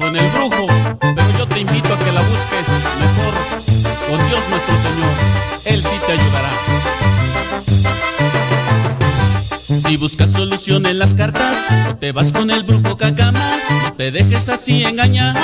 [0.00, 0.66] o en el brujo.
[1.00, 2.68] Pero yo te invito a que la busques
[3.00, 3.34] mejor
[4.08, 5.12] con Dios nuestro Señor.
[5.64, 6.50] Él sí te ayudará.
[9.86, 11.66] Si buscas solución en las cartas,
[11.98, 13.40] te vas con el brujo cacama,
[13.84, 15.34] no te dejes así engañar,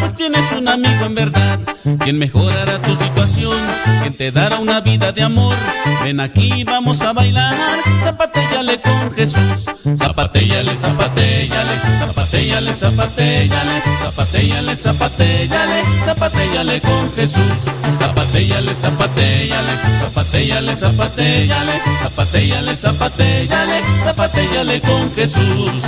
[0.00, 1.60] pues tienes un amigo en verdad,
[2.00, 3.56] quien mejorará tu situación,
[4.04, 5.56] quien te dará una vida de amor.
[6.02, 7.54] Ven aquí, vamos a bailar,
[8.02, 9.64] zapatéllale con Jesús,
[9.96, 17.60] zapatéllale, zapatéllale, zapatéllale, zapatéllale, zapatéllale, zapatéllale, zapatéllale con Jesús,
[17.96, 25.84] zapatéllale, zapatéllale, zapatéllale, zapatéllale, zapatéllale, zapatéllale, zapatéllale con Jesús.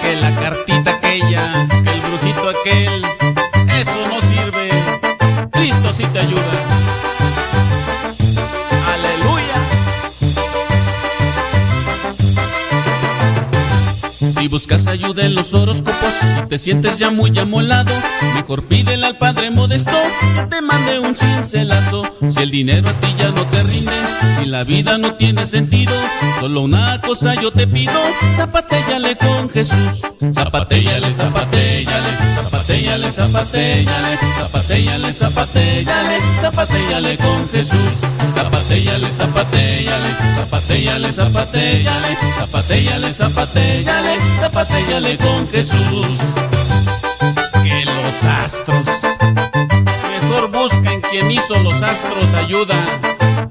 [0.00, 2.99] Que la cartita aquella, que el brujito aquel,
[6.00, 6.59] sí te ayuda.
[14.50, 16.14] Buscas ayuda en los horóscopos,
[16.48, 17.92] te sientes ya muy amolado,
[18.34, 19.96] mejor pídele al Padre Modesto
[20.34, 22.02] que te mande un cincelazo.
[22.28, 23.92] Si el dinero a ti ya no te rinde,
[24.36, 25.92] si la vida no tiene sentido,
[26.40, 27.92] solo una cosa yo te pido,
[28.36, 30.02] zapatéllale con Jesús.
[30.32, 37.98] Zapatéllale, zapatéllale, zapatéllale, zapatéllale, zapatéllale, zapatéllale, zapatéllale con Jesús.
[38.34, 46.18] Zapatéllale, zapatéllale, zapatéllale, zapatéllale, zapatéllale, zapatéllale, zapatéllale con Jesús.
[47.62, 48.86] Que los astros,
[50.22, 52.74] mejor busca en quien hizo los astros ayuda,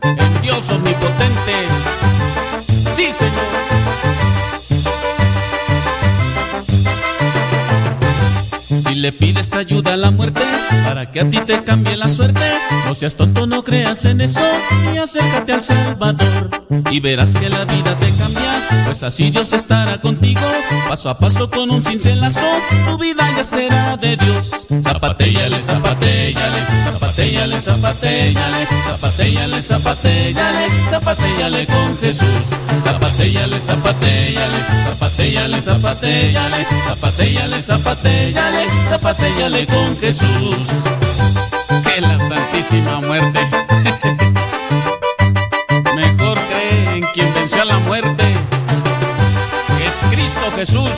[0.01, 1.55] en Dios omnipotente.
[2.95, 3.88] Sí, Señor.
[8.99, 10.41] Le pides ayuda a la muerte
[10.85, 12.41] para que a ti te cambie la suerte,
[12.85, 14.41] no seas tonto, no creas en eso
[14.93, 16.49] y acércate al Salvador
[16.91, 20.41] y verás que la vida te cambia, pues así Dios estará contigo,
[20.87, 22.45] paso a paso con un cincelazo,
[22.85, 24.51] tu vida ya será de Dios.
[24.81, 32.59] Zapatéllale, zapatéllale, zapatéllale, zapatéllale, zapatéllale, zapatéllale, zapatéllale con Jesús.
[32.83, 40.67] Zapatéllale, zapatéllale, zapatéllale, zapatéllale, zapatéllale, zapatéllale, zapatéllale con Jesús.
[41.83, 43.39] Que la Santísima Muerte.
[45.95, 48.23] Mejor cree en quien venció a la muerte,
[49.85, 50.91] es Cristo Jesús.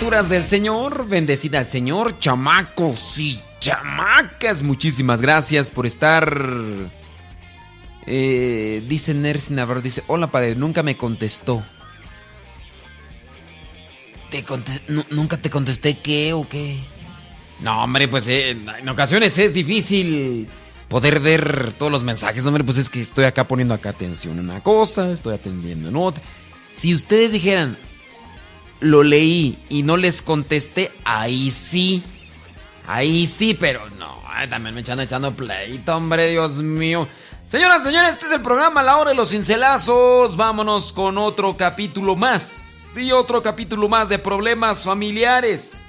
[0.00, 6.42] Criaturas del Señor, bendecida al Señor, chamacos y chamacas, muchísimas gracias por estar.
[8.06, 11.62] Eh, dice Nercy Navarro, dice, hola padre, nunca me contestó.
[14.30, 16.78] ¿Te conte- nu- ¿Nunca te contesté qué o qué?
[17.60, 20.48] No, hombre, pues eh, en ocasiones es difícil
[20.88, 22.46] poder ver todos los mensajes.
[22.46, 26.22] Hombre, pues es que estoy acá poniendo atención en una cosa, estoy atendiendo en otra.
[26.72, 27.76] Si ustedes dijeran,
[28.80, 32.02] lo leí y no les contesté, ahí sí.
[32.86, 37.06] Ahí sí, pero no, también me echan echando pleito, hombre, Dios mío.
[37.46, 40.36] Señoras, señores, este es el programa La Hora de los Cincelazos.
[40.36, 42.42] Vámonos con otro capítulo más.
[42.42, 45.82] Sí, otro capítulo más de problemas familiares.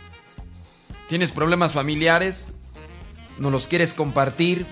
[1.07, 2.53] ¿Tienes problemas familiares?
[3.37, 4.65] ¿No los quieres compartir?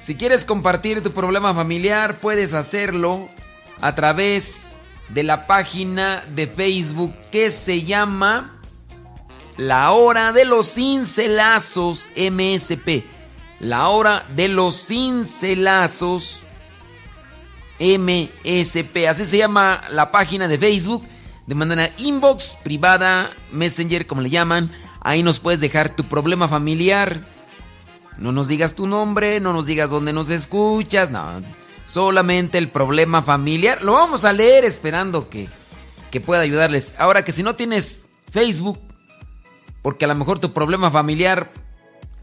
[0.00, 3.28] Si quieres compartir tu problema familiar, puedes hacerlo
[3.80, 4.75] a través
[5.08, 8.60] de la página de Facebook que se llama
[9.56, 13.04] La Hora de los Cincelazos MSP.
[13.60, 16.40] La Hora de los Cincelazos
[17.78, 19.08] MSP.
[19.08, 21.04] Así se llama la página de Facebook.
[21.46, 24.70] De manera inbox, privada, messenger, como le llaman.
[25.00, 27.20] Ahí nos puedes dejar tu problema familiar.
[28.18, 31.42] No nos digas tu nombre, no nos digas dónde nos escuchas, no.
[31.86, 33.82] Solamente el problema familiar.
[33.82, 35.48] Lo vamos a leer esperando que,
[36.10, 36.94] que pueda ayudarles.
[36.98, 38.78] Ahora que si no tienes Facebook,
[39.82, 41.50] porque a lo mejor tu problema familiar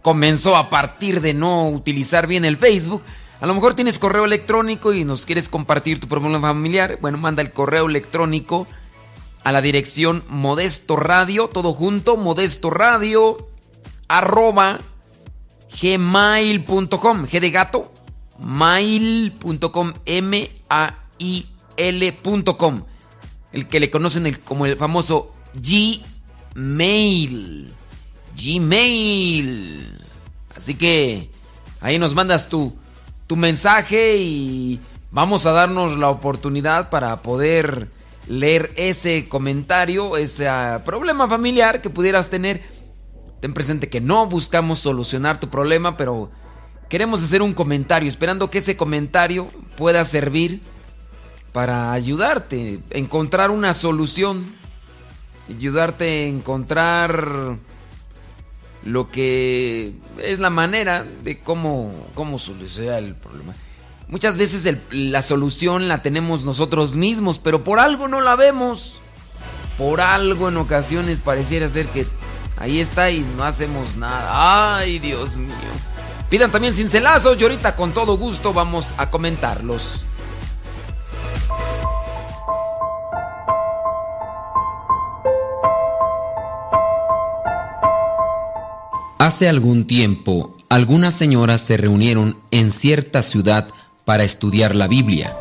[0.01, 3.01] comenzó a partir de no utilizar bien el Facebook.
[3.39, 6.98] A lo mejor tienes correo electrónico y nos quieres compartir tu problema familiar.
[7.01, 8.68] Bueno, manda el correo electrónico
[9.44, 13.50] a la dirección Modesto Radio, todo junto, Modesto Radio,
[14.07, 14.80] arroba
[15.81, 17.93] gmail.com, g de gato,
[18.40, 20.54] mail.com, M-A-I-L.com,
[23.52, 26.04] el que le conocen como el famoso Gmail.
[28.36, 29.88] Gmail.
[30.56, 31.30] Así que
[31.82, 32.76] ahí nos mandas tu,
[33.28, 34.80] tu mensaje y
[35.12, 37.90] vamos a darnos la oportunidad para poder
[38.28, 42.64] leer ese comentario, ese ah, problema familiar que pudieras tener.
[43.42, 46.32] Ten presente que no buscamos solucionar tu problema, pero
[46.94, 49.48] queremos hacer un comentario, esperando que ese comentario
[49.78, 50.62] pueda servir
[51.51, 54.45] para ayudarte, a encontrar una solución,
[55.50, 57.57] ayudarte a encontrar
[58.86, 63.56] lo que es la manera de cómo, cómo solucionar el problema.
[64.07, 69.01] Muchas veces la solución la tenemos nosotros mismos, pero por algo no la vemos.
[69.80, 72.06] Por algo en ocasiones pareciera ser que
[72.57, 74.75] ahí está y no hacemos nada.
[74.78, 75.93] Ay, Dios mío.
[76.34, 80.04] Pidan también cincelazos y ahorita con todo gusto vamos a comentarlos.
[89.20, 93.68] Hace algún tiempo, algunas señoras se reunieron en cierta ciudad
[94.04, 95.38] para estudiar la Biblia.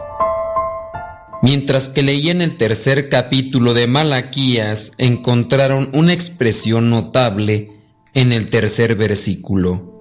[1.41, 7.81] Mientras que leían el tercer capítulo de Malaquías, encontraron una expresión notable
[8.12, 9.92] en el tercer versículo.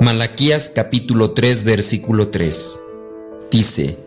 [0.00, 2.78] Malaquías capítulo 3 versículo 3.
[3.50, 3.98] Dice,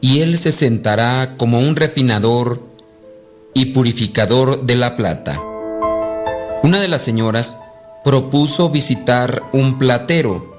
[0.00, 2.62] y él se sentará como un refinador
[3.52, 5.40] y purificador de la plata.
[6.62, 7.58] Una de las señoras
[8.04, 10.56] propuso visitar un platero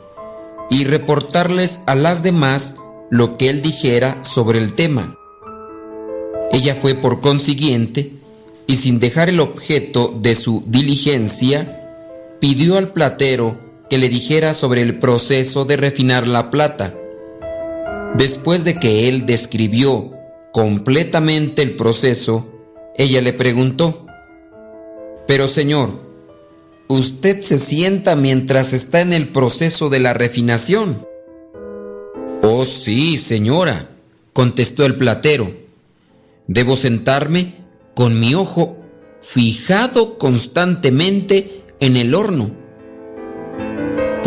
[0.69, 2.75] y reportarles a las demás
[3.09, 5.15] lo que él dijera sobre el tema.
[6.51, 8.11] Ella fue por consiguiente
[8.67, 11.87] y sin dejar el objeto de su diligencia,
[12.39, 16.96] pidió al platero que le dijera sobre el proceso de refinar la plata.
[18.15, 20.13] Después de que él describió
[20.51, 22.48] completamente el proceso,
[22.98, 24.05] ella le preguntó,
[25.27, 25.89] Pero señor,
[26.88, 31.05] usted se sienta mientras está en el proceso de la refinación.
[32.41, 33.89] Oh sí, señora,
[34.34, 35.51] contestó el platero.
[36.48, 37.55] Debo sentarme
[37.96, 38.79] con mi ojo
[39.22, 42.58] fijado constantemente en el horno.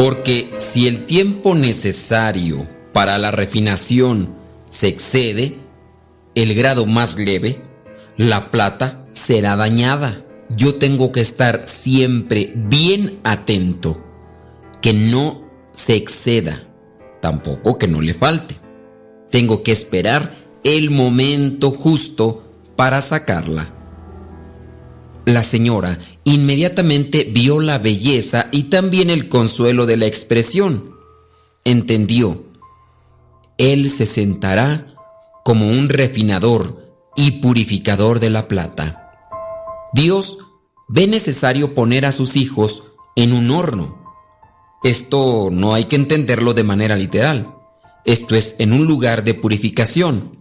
[0.03, 4.35] Porque si el tiempo necesario para la refinación
[4.67, 5.59] se excede,
[6.35, 7.63] el grado más leve,
[8.17, 10.25] la plata será dañada
[10.57, 14.05] yo tengo que estar siempre bien atento,
[14.81, 16.65] que no se exceda,
[17.21, 18.57] tampoco que no le falte.
[19.31, 23.73] Tengo que esperar el momento justo para sacarla.
[25.25, 30.97] La señora inmediatamente vio la belleza y también el consuelo de la expresión.
[31.65, 32.45] Entendió.
[33.59, 34.95] Él se sentará
[35.45, 39.11] como un refinador y purificador de la plata.
[39.93, 40.39] Dios
[40.89, 42.85] ve necesario poner a sus hijos
[43.17, 44.03] en un horno.
[44.83, 47.55] Esto no hay que entenderlo de manera literal.
[48.05, 50.39] Esto es en un lugar de purificación.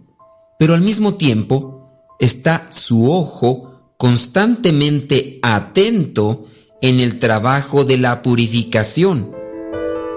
[0.58, 3.71] Pero al mismo tiempo está su ojo
[4.02, 6.46] constantemente atento
[6.80, 9.30] en el trabajo de la purificación.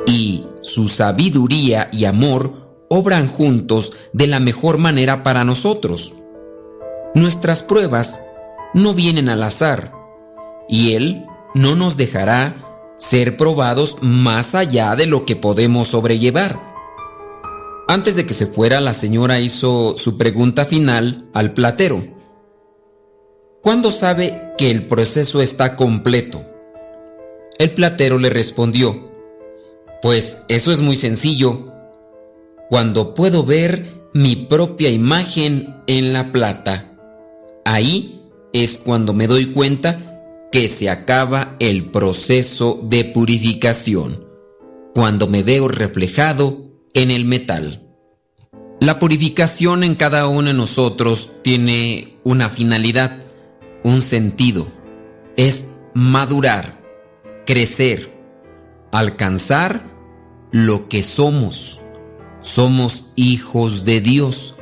[0.08, 6.14] y su sabiduría y amor obran juntos de la mejor manera para nosotros.
[7.14, 8.20] Nuestras pruebas
[8.74, 9.92] no vienen al azar
[10.68, 11.24] y Él
[11.54, 12.66] no nos dejará
[12.98, 16.60] ser probados más allá de lo que podemos sobrellevar.
[17.88, 22.15] Antes de que se fuera, la señora hizo su pregunta final al platero.
[23.66, 26.46] ¿Cuándo sabe que el proceso está completo?
[27.58, 29.10] El platero le respondió,
[30.04, 31.74] pues eso es muy sencillo.
[32.70, 36.92] Cuando puedo ver mi propia imagen en la plata,
[37.66, 38.22] ahí
[38.54, 44.28] es cuando me doy cuenta que se acaba el proceso de purificación,
[44.94, 47.82] cuando me veo reflejado en el metal.
[48.80, 53.25] La purificación en cada uno de nosotros tiene una finalidad,
[53.86, 54.68] un sentido.
[55.38, 56.82] Es madurar,
[57.46, 58.12] crecer,
[58.92, 59.84] alcanzar
[60.52, 61.80] lo que somos.
[62.42, 64.56] Somos hijos de Dios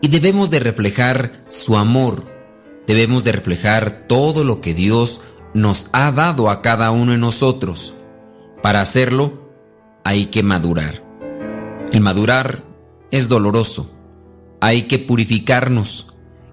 [0.00, 2.24] y debemos de reflejar su amor.
[2.86, 5.20] Debemos de reflejar todo lo que Dios
[5.52, 7.92] nos ha dado a cada uno de nosotros.
[8.62, 9.50] Para hacerlo
[10.04, 11.02] hay que madurar.
[11.92, 12.62] El madurar
[13.10, 13.90] es doloroso.
[14.60, 16.09] Hay que purificarnos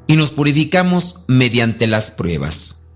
[0.08, 2.88] y nos purificamos mediante las pruebas.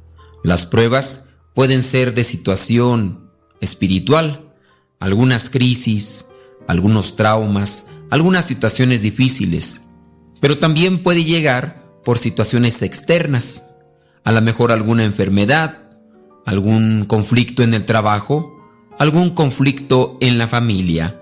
[0.43, 4.53] Las pruebas pueden ser de situación espiritual,
[4.99, 6.25] algunas crisis,
[6.67, 9.81] algunos traumas, algunas situaciones difíciles,
[10.39, 13.65] pero también puede llegar por situaciones externas,
[14.23, 15.89] a lo mejor alguna enfermedad,
[16.45, 18.57] algún conflicto en el trabajo,
[18.97, 21.21] algún conflicto en la familia.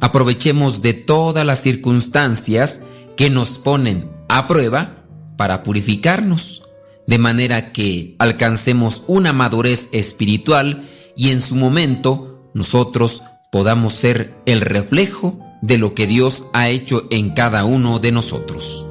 [0.00, 2.80] Aprovechemos de todas las circunstancias
[3.16, 5.05] que nos ponen a prueba
[5.36, 6.62] para purificarnos,
[7.06, 14.60] de manera que alcancemos una madurez espiritual y en su momento nosotros podamos ser el
[14.60, 18.85] reflejo de lo que Dios ha hecho en cada uno de nosotros.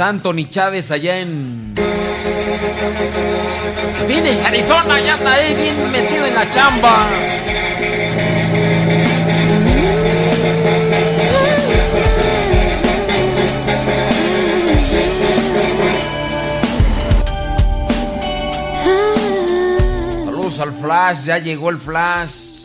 [0.00, 1.74] Anthony Chávez allá en.
[4.06, 7.08] Phoenix, Arizona, ya está ahí bien metido en la chamba.
[20.24, 22.56] Saludos al Flash, ya llegó el Flash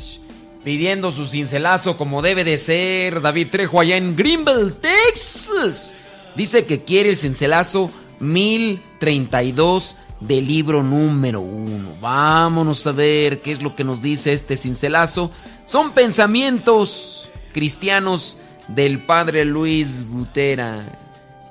[0.64, 3.22] pidiendo su cincelazo como debe de ser.
[3.22, 5.96] David Trejo allá en Greenville, Texas.
[6.36, 11.96] Dice que quiere el cincelazo 1032 del libro número 1.
[12.00, 15.32] Vámonos a ver qué es lo que nos dice este cincelazo.
[15.66, 18.38] Son pensamientos cristianos
[18.70, 20.82] del padre Luis Butera.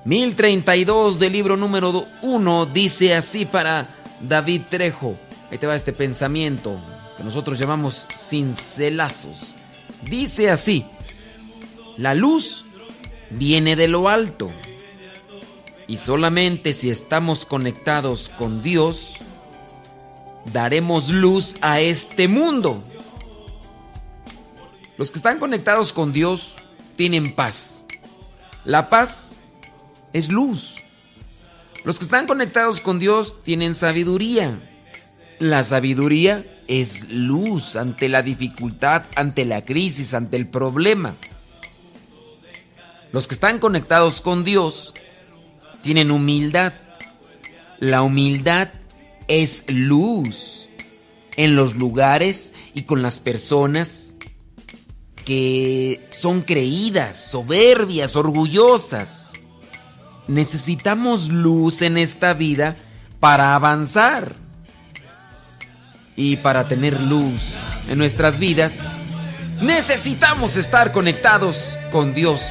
[0.05, 3.89] 1032 del libro número 1 dice así para
[4.21, 5.17] David Trejo.
[5.51, 6.81] Ahí te va este pensamiento
[7.17, 9.57] que nosotros llamamos cincelazos.
[10.09, 10.87] Dice así,
[11.99, 12.65] la luz
[13.31, 14.51] viene de lo alto
[15.91, 19.15] y solamente si estamos conectados con Dios,
[20.53, 22.81] daremos luz a este mundo.
[24.99, 26.59] Los que están conectados con Dios
[26.95, 27.87] tienen paz.
[28.65, 29.41] La paz
[30.13, 30.77] es luz.
[31.85, 34.61] Los que están conectados con Dios tienen sabiduría.
[35.41, 41.17] La sabiduría es luz ante la dificultad, ante la crisis, ante el problema.
[43.11, 44.95] Los que están conectados con Dios
[45.83, 46.73] tienen humildad.
[47.79, 48.69] La humildad
[49.29, 50.69] es luz
[51.37, 54.15] en los lugares y con las personas
[55.25, 59.33] que son creídas, soberbias, orgullosas.
[60.27, 62.77] Necesitamos luz en esta vida
[63.21, 64.35] para avanzar.
[66.17, 67.41] Y para tener luz
[67.89, 68.83] en nuestras vidas,
[69.63, 72.43] necesitamos estar conectados con Dios.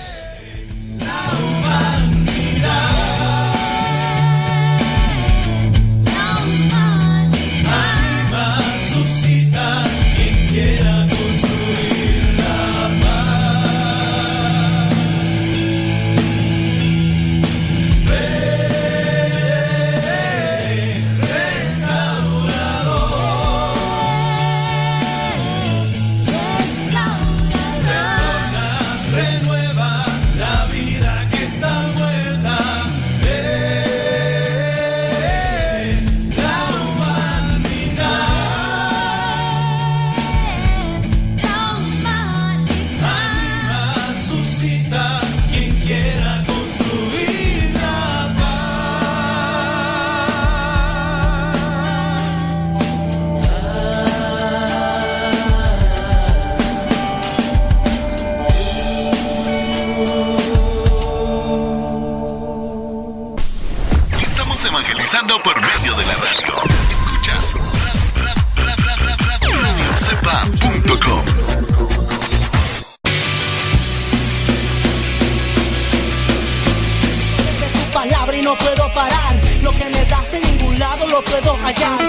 [80.33, 81.99] en ningún lado lo puedo hallar.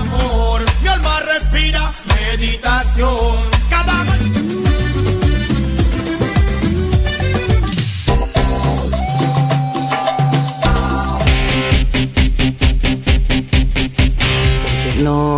[0.00, 3.52] Amor, mi alma respira meditación.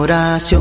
[0.04, 0.60] Oración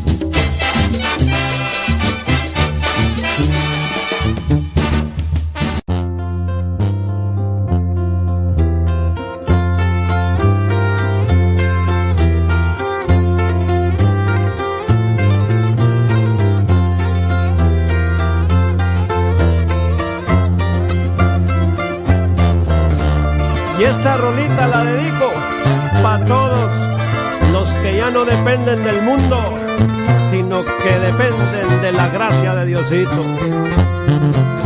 [30.83, 34.60] Que dependen de la gracia de Diosito.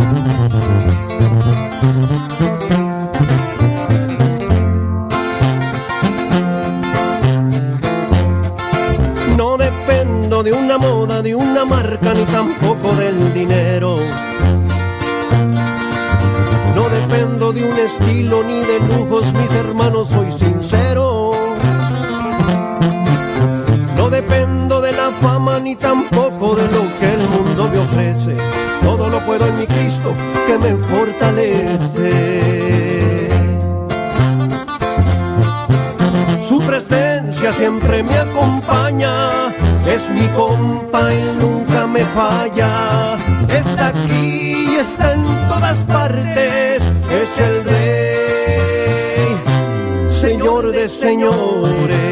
[51.26, 52.05] Señores.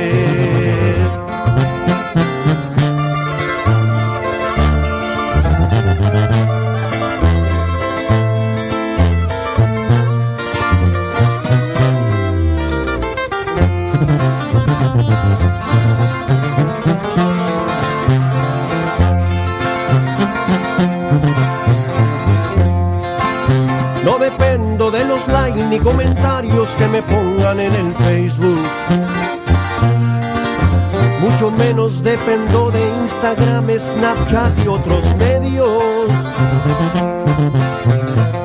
[31.34, 35.82] Mucho menos dependo de Instagram, Snapchat y otros medios.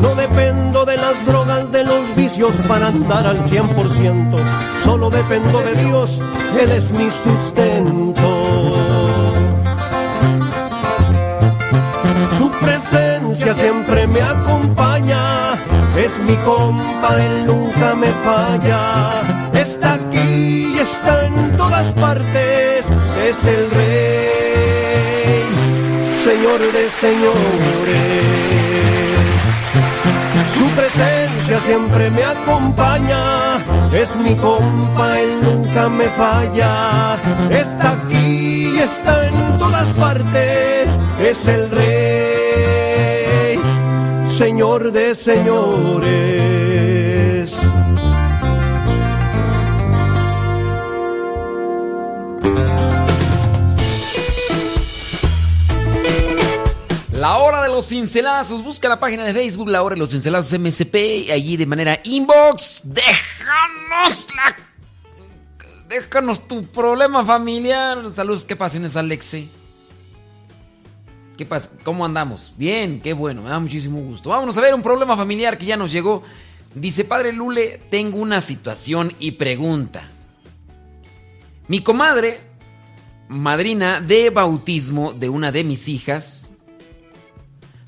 [0.01, 4.39] No dependo de las drogas, de los vicios para andar al 100%.
[4.83, 6.19] Solo dependo de Dios,
[6.59, 8.23] Él es mi sustento.
[12.39, 15.58] Su presencia siempre me acompaña
[16.05, 18.81] es mi compa, él nunca me falla.
[19.55, 22.87] Está aquí y está en todas partes,
[23.29, 25.43] es el rey,
[26.25, 28.39] señor de señores.
[30.57, 33.57] Su presencia siempre me acompaña,
[33.93, 37.17] es mi compa, él nunca me falla.
[37.51, 40.89] Está aquí y está en todas partes,
[41.21, 42.38] es el rey,
[44.39, 46.39] señor de señores.
[57.11, 58.63] La hora de los cincelazos.
[58.63, 61.33] Busca la página de Facebook, la hora de los cincelazos MSP.
[61.33, 62.83] Allí de manera inbox.
[62.85, 64.57] Déjanos la.
[65.89, 68.09] Déjanos tu problema familiar.
[68.15, 69.49] Saludos, ¿qué pasiones, Alexe?
[71.39, 71.71] ¿Qué pasa?
[71.85, 72.53] ¿Cómo andamos?
[72.57, 74.31] Bien, qué bueno, me da muchísimo gusto.
[74.31, 76.25] Vámonos a ver un problema familiar que ya nos llegó.
[76.75, 80.11] Dice, padre Lule, tengo una situación y pregunta.
[81.69, 82.41] Mi comadre,
[83.29, 86.51] madrina de bautismo de una de mis hijas,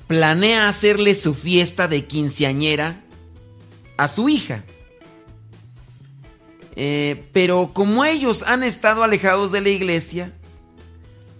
[0.07, 3.01] planea hacerle su fiesta de quinceañera
[3.97, 4.63] a su hija.
[6.77, 10.31] Eh, pero como ellos han estado alejados de la iglesia,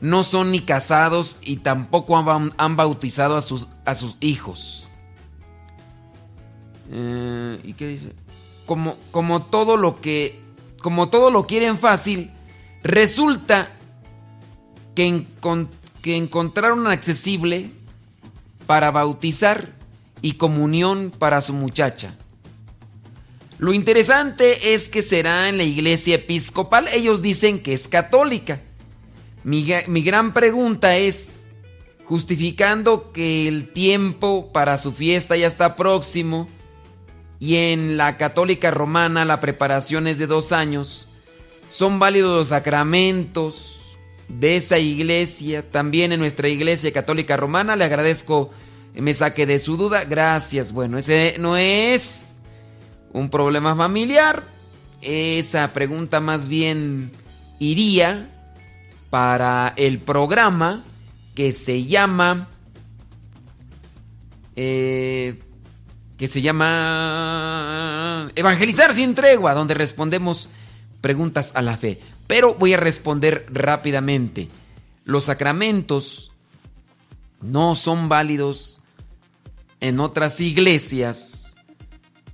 [0.01, 4.89] no son ni casados y tampoco han, bautizado a sus, a sus hijos.
[6.91, 8.13] Eh, ¿Y qué dice?
[8.65, 10.41] Como, todo lo que.
[10.81, 12.31] Como todo lo quieren fácil,
[12.83, 13.71] resulta
[14.95, 15.25] que
[16.03, 17.69] encontraron accesible
[18.65, 19.73] para bautizar
[20.23, 22.15] y comunión para su muchacha.
[23.59, 26.87] Lo interesante es que será en la iglesia episcopal.
[26.87, 28.59] Ellos dicen que es católica.
[29.43, 31.37] Mi, gran pregunta es,
[32.05, 36.47] justificando que el tiempo para su fiesta ya está próximo
[37.39, 41.07] y en la católica romana la preparación es de dos años,
[41.69, 43.79] ¿son válidos los sacramentos
[44.27, 45.63] de esa iglesia?
[45.63, 48.51] También en nuestra iglesia católica romana le agradezco
[48.93, 50.03] me saque de su duda.
[50.03, 50.73] Gracias.
[50.73, 52.41] Bueno, ese no es
[53.13, 54.43] un problema familiar.
[55.01, 57.11] Esa pregunta más bien
[57.59, 58.29] iría
[59.11, 60.81] para el programa
[61.35, 62.47] que se llama
[64.55, 65.39] eh,
[66.17, 70.49] que se llama Evangelizar sin tregua, donde respondemos
[71.01, 71.99] preguntas a la fe.
[72.27, 74.47] Pero voy a responder rápidamente.
[75.03, 76.31] Los sacramentos
[77.41, 78.81] no son válidos
[79.79, 81.55] en otras iglesias.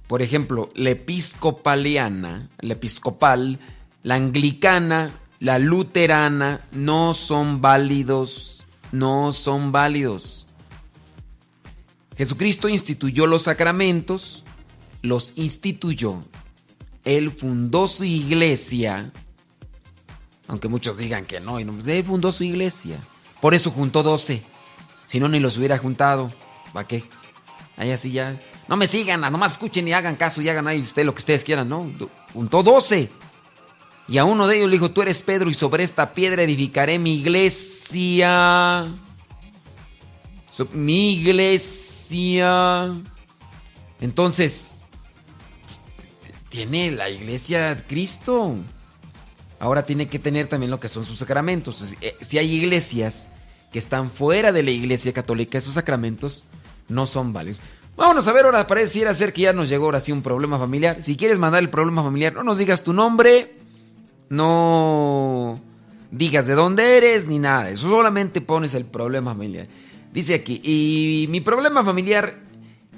[0.08, 3.60] Por ejemplo, la episcopaliana, la episcopal,
[4.04, 10.48] la anglicana, la luterana, no son válidos, no son válidos.
[12.18, 14.44] Jesucristo instituyó los sacramentos,
[15.02, 16.20] los instituyó.
[17.04, 19.12] Él fundó su iglesia,
[20.48, 22.98] aunque muchos digan que no, no, él fundó su iglesia.
[23.40, 24.42] Por eso juntó 12.
[25.06, 26.34] Si no, ni los hubiera juntado.
[26.74, 27.04] ¿Para qué?
[27.78, 28.40] Ahí así ya.
[28.68, 31.44] No me sigan, nomás escuchen y hagan caso y hagan ahí usted lo que ustedes
[31.44, 31.90] quieran, ¿no?
[32.34, 33.10] Juntó 12.
[34.08, 36.98] Y a uno de ellos le dijo, tú eres Pedro y sobre esta piedra edificaré
[36.98, 38.86] mi iglesia.
[40.72, 42.96] Mi iglesia.
[44.00, 44.86] Entonces,
[46.50, 48.56] tiene la iglesia Cristo.
[49.60, 51.94] Ahora tiene que tener también lo que son sus sacramentos.
[52.02, 53.30] Eh, Si hay iglesias
[53.72, 56.46] que están fuera de la iglesia católica, esos sacramentos
[56.88, 57.60] no son válidos.
[57.98, 61.04] Vámonos a ver ahora, pareciera ser que ya nos llegó ahora sí un problema familiar.
[61.04, 63.56] Si quieres mandar el problema familiar, no nos digas tu nombre,
[64.30, 65.60] no
[66.12, 67.70] digas de dónde eres, ni nada.
[67.70, 69.68] Eso solamente pones el problema familiar.
[70.14, 72.40] Dice aquí, y mi problema familiar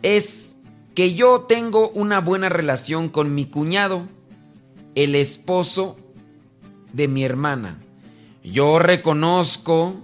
[0.02, 0.58] es
[0.96, 4.04] que yo tengo una buena relación con mi cuñado,
[4.96, 5.98] el esposo
[6.94, 7.80] de mi hermana.
[8.44, 9.96] Yo reconozco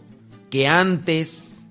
[0.49, 1.63] que antes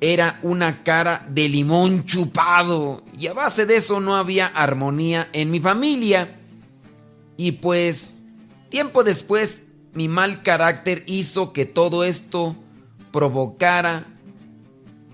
[0.00, 5.50] era una cara de limón chupado y a base de eso no había armonía en
[5.50, 6.36] mi familia.
[7.36, 8.13] Y pues
[8.74, 12.56] tiempo después mi mal carácter hizo que todo esto
[13.12, 14.02] provocara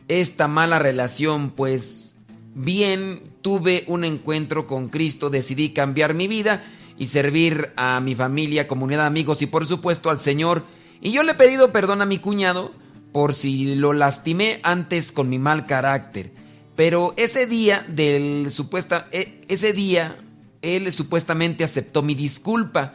[0.09, 2.17] esta mala relación, pues
[2.55, 6.65] bien tuve un encuentro con Cristo, decidí cambiar mi vida
[6.97, 10.65] y servir a mi familia, comunidad, amigos y por supuesto al Señor.
[11.03, 12.73] Y yo le he pedido perdón a mi cuñado
[13.13, 16.33] por si lo lastimé antes con mi mal carácter.
[16.77, 20.17] Pero ese día del supuesta e- ese día
[20.63, 22.95] él supuestamente aceptó mi disculpa.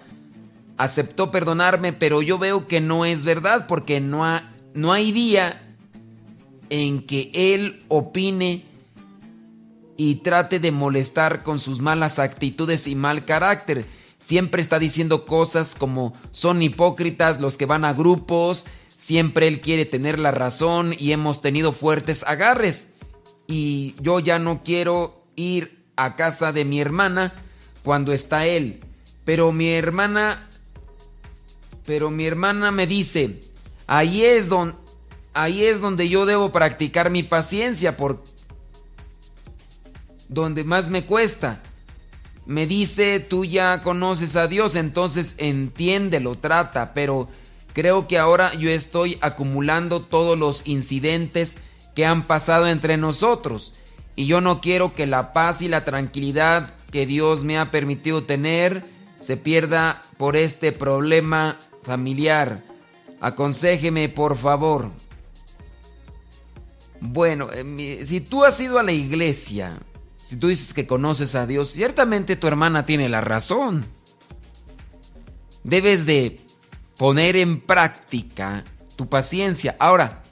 [0.78, 4.42] Aceptó perdonarme, pero yo veo que no es verdad porque no,
[4.74, 5.62] no hay día
[6.70, 8.66] en que él opine
[9.98, 13.86] y trate de molestar con sus malas actitudes y mal carácter.
[14.20, 19.86] Siempre está diciendo cosas como son hipócritas los que van a grupos, siempre él quiere
[19.86, 22.90] tener la razón y hemos tenido fuertes agarres.
[23.48, 27.34] Y yo ya no quiero ir a casa de mi hermana
[27.84, 28.82] cuando está él.
[29.24, 30.50] Pero mi hermana
[31.86, 33.40] pero mi hermana me dice,
[33.88, 34.76] ahí es donde
[35.36, 38.24] ahí es donde yo debo practicar mi paciencia por
[40.30, 41.62] donde más me cuesta.
[42.48, 47.28] Me dice, tú ya conoces a Dios, entonces entiéndelo, trata, pero
[47.74, 51.58] creo que ahora yo estoy acumulando todos los incidentes
[51.96, 53.74] que han pasado entre nosotros.
[54.16, 58.24] Y yo no quiero que la paz y la tranquilidad que Dios me ha permitido
[58.24, 58.86] tener
[59.20, 62.64] se pierda por este problema familiar.
[63.22, 64.92] Aconsejeme, por favor.
[67.00, 69.78] Bueno, eh, si tú has ido a la iglesia,
[70.18, 73.86] si tú dices que conoces a Dios, ciertamente tu hermana tiene la razón.
[75.64, 76.40] Debes de
[76.98, 78.64] poner en práctica
[78.96, 79.76] tu paciencia.
[79.80, 80.24] Ahora,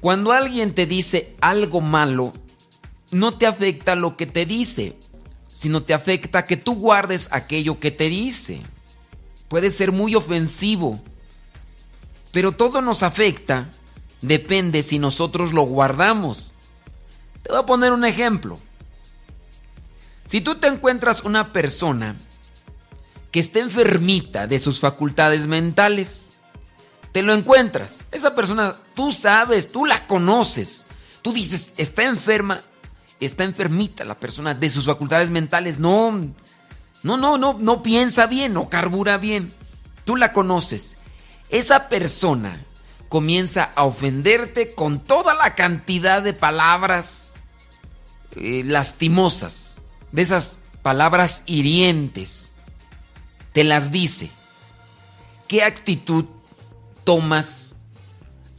[0.00, 2.32] cuando alguien te dice algo malo,
[3.10, 4.96] no te afecta lo que te dice,
[5.46, 8.60] sino te afecta que tú guardes aquello que te dice.
[9.52, 10.98] Puede ser muy ofensivo,
[12.30, 13.68] pero todo nos afecta,
[14.22, 16.54] depende si nosotros lo guardamos.
[17.42, 18.58] Te voy a poner un ejemplo.
[20.24, 22.16] Si tú te encuentras una persona
[23.30, 26.32] que está enfermita de sus facultades mentales,
[27.12, 28.06] te lo encuentras.
[28.10, 30.86] Esa persona, tú sabes, tú la conoces.
[31.20, 32.62] Tú dices, está enferma
[33.26, 35.78] está enfermita la persona de sus facultades mentales.
[35.78, 36.28] No,
[37.02, 39.52] no, no, no, no piensa bien, no carbura bien.
[40.04, 40.96] Tú la conoces.
[41.48, 42.64] Esa persona
[43.08, 47.42] comienza a ofenderte con toda la cantidad de palabras
[48.36, 49.76] eh, lastimosas,
[50.12, 52.52] de esas palabras hirientes.
[53.52, 54.30] Te las dice.
[55.46, 56.24] ¿Qué actitud
[57.04, 57.74] tomas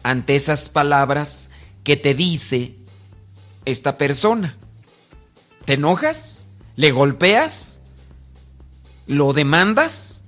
[0.03, 1.49] ante esas palabras
[1.84, 2.75] que te dice
[3.65, 4.56] esta persona.
[5.65, 6.45] ¿Te enojas?
[6.75, 7.72] ¿Le golpeas?
[9.07, 10.23] ¿Lo demandas?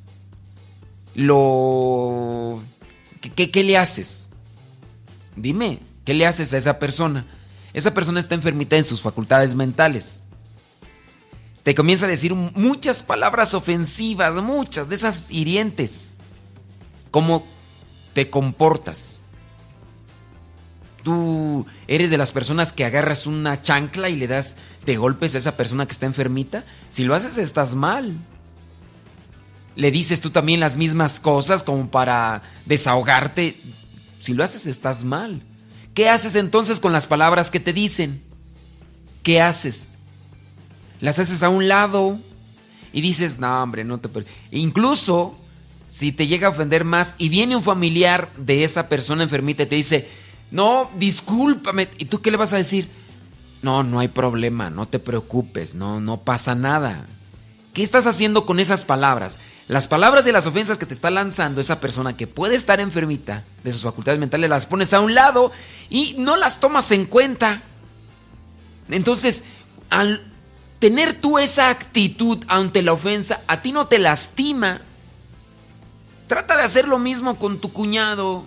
[1.14, 2.62] ¿Lo...
[3.36, 4.30] ¿Qué, qué, le haces?
[5.36, 7.26] Dime, ¿qué le haces a esa persona?
[7.74, 10.24] Esa persona está enfermita en sus facultades mentales.
[11.64, 16.16] Te comienza a decir muchas palabras ofensivas, muchas de esas hirientes.
[17.12, 17.46] ¿Cómo
[18.14, 19.24] te comportas?
[21.06, 25.38] tú eres de las personas que agarras una chancla y le das de golpes a
[25.38, 28.12] esa persona que está enfermita, si lo haces estás mal.
[29.76, 33.58] Le dices tú también las mismas cosas como para desahogarte.
[34.20, 35.42] Si lo haces estás mal.
[35.94, 38.22] ¿Qué haces entonces con las palabras que te dicen?
[39.24, 40.00] ¿Qué haces?
[41.02, 42.20] Las haces a un lado
[42.94, 44.10] y dices, no, hombre, no te...
[44.52, 45.38] Incluso
[45.88, 49.68] si te llega a ofender más y viene un familiar de esa persona enfermita y
[49.68, 50.10] te dice,
[50.52, 51.90] no, discúlpame.
[51.98, 52.88] ¿Y tú qué le vas a decir?
[53.62, 57.06] No, no hay problema, no te preocupes, no, no pasa nada.
[57.74, 59.40] ¿Qué estás haciendo con esas palabras?
[59.68, 63.44] Las palabras y las ofensas que te está lanzando esa persona que puede estar enfermita
[63.64, 65.52] de sus facultades mentales, las pones a un lado
[65.90, 67.64] y no las tomas en cuenta.
[68.90, 69.44] Entonces,
[69.90, 70.22] al
[70.78, 74.82] tener tú esa actitud ante la ofensa, a ti no te lastima.
[76.28, 78.44] Trata de hacer lo mismo con tu cuñado.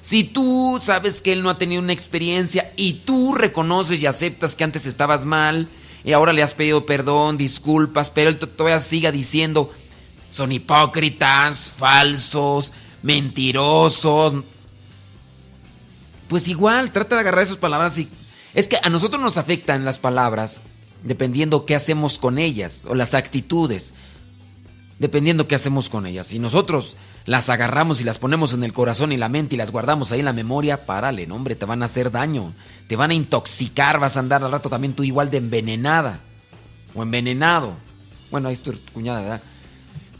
[0.00, 4.54] Si tú sabes que él no ha tenido una experiencia y tú reconoces y aceptas
[4.54, 5.68] que antes estabas mal
[6.04, 9.70] y ahora le has pedido perdón, disculpas, pero él todavía siga diciendo,
[10.30, 14.36] son hipócritas, falsos, mentirosos.
[16.28, 18.08] Pues igual, trata de agarrar esas palabras y...
[18.54, 20.62] Es que a nosotros nos afectan las palabras
[21.04, 23.94] dependiendo qué hacemos con ellas o las actitudes,
[24.98, 26.26] dependiendo qué hacemos con ellas.
[26.26, 29.70] Si nosotros las agarramos y las ponemos en el corazón y la mente y las
[29.70, 32.52] guardamos ahí en la memoria, párale, no, hombre, te van a hacer daño,
[32.88, 36.20] te van a intoxicar, vas a andar al rato también tú igual de envenenada
[36.94, 37.74] o envenenado.
[38.30, 39.42] Bueno, ahí es tu cuñada, ¿verdad?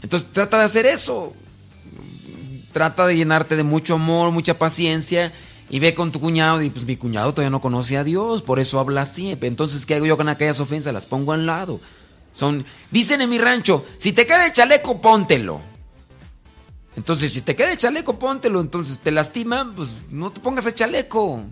[0.01, 1.33] Entonces trata de hacer eso.
[2.71, 5.33] Trata de llenarte de mucho amor, mucha paciencia
[5.69, 8.59] y ve con tu cuñado y pues mi cuñado todavía no conoce a Dios, por
[8.59, 9.37] eso habla así.
[9.41, 10.93] Entonces, ¿qué hago yo con aquellas ofensas?
[10.93, 11.79] Las pongo al lado.
[12.31, 15.61] Son, dicen en mi rancho, si te queda el chaleco, póntelo.
[16.95, 18.61] Entonces, si te queda el chaleco, póntelo.
[18.61, 21.43] Entonces, te lastima, pues no te pongas el chaleco.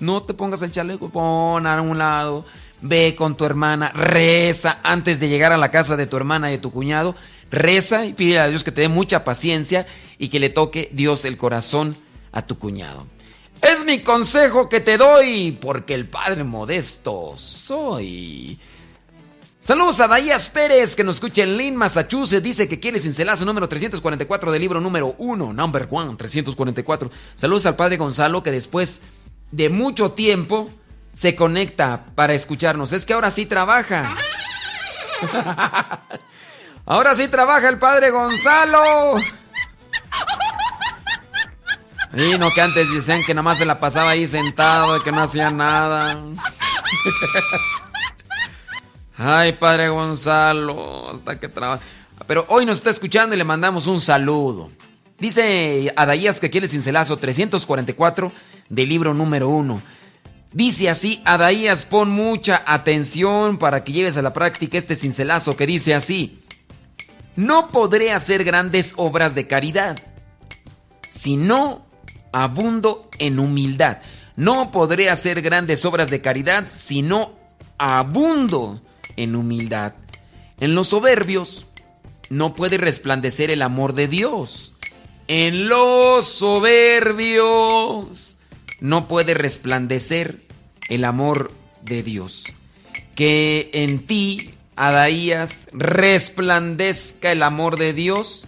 [0.00, 2.44] No te pongas el chaleco, pon a un lado.
[2.80, 6.52] Ve con tu hermana, reza antes de llegar a la casa de tu hermana y
[6.52, 7.16] de tu cuñado.
[7.50, 9.86] Reza y pide a Dios que te dé mucha paciencia
[10.18, 11.96] y que le toque Dios el corazón
[12.32, 13.06] a tu cuñado.
[13.60, 18.58] Es mi consejo que te doy, porque el Padre Modesto soy.
[19.60, 22.42] Saludos a Daías Pérez, que nos escucha en Lynn, Massachusetts.
[22.42, 27.10] Dice que quiere cincelazo número 344 del libro número 1, number 1, 344.
[27.34, 29.02] Saludos al Padre Gonzalo, que después
[29.50, 30.70] de mucho tiempo
[31.12, 32.92] se conecta para escucharnos.
[32.92, 34.16] Es que ahora sí trabaja.
[36.88, 39.20] ahora sí trabaja el Padre Gonzalo.
[42.14, 45.12] Y no que antes decían que nada más se la pasaba ahí sentado y que
[45.12, 46.20] no hacía nada.
[49.16, 51.82] Ay, Padre Gonzalo, hasta que trabaja.
[52.26, 54.70] Pero hoy nos está escuchando y le mandamos un saludo.
[55.18, 58.32] Dice Adaías que quiere cincelazo 344
[58.68, 59.82] del libro número 1.
[60.52, 65.66] Dice así, Adaías, pon mucha atención para que lleves a la práctica este cincelazo que
[65.66, 66.42] dice así.
[67.38, 69.96] No podré hacer grandes obras de caridad
[71.08, 71.86] si no
[72.32, 73.98] abundo en humildad.
[74.34, 77.30] No podré hacer grandes obras de caridad si no
[77.78, 78.82] abundo
[79.14, 79.92] en humildad.
[80.58, 81.68] En los soberbios
[82.28, 84.74] no puede resplandecer el amor de Dios.
[85.28, 88.36] En los soberbios
[88.80, 90.40] no puede resplandecer
[90.88, 92.46] el amor de Dios.
[93.14, 98.46] Que en ti, Adaías, resplandezca el amor de Dios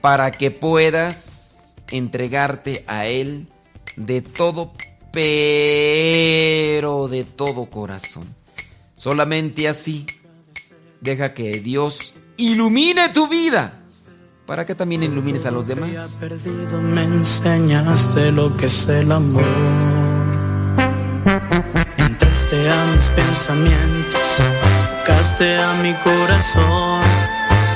[0.00, 3.48] para que puedas entregarte a Él
[3.96, 4.72] de todo,
[5.10, 8.26] pero de todo corazón.
[8.96, 10.04] Solamente así
[11.00, 13.80] deja que Dios ilumine tu vida
[14.46, 16.18] para que también ilumines a los demás.
[16.82, 19.44] me enseñaste lo que es el amor.
[21.96, 24.42] Entraste a mis pensamientos,
[25.04, 27.02] tocaste a mi corazón,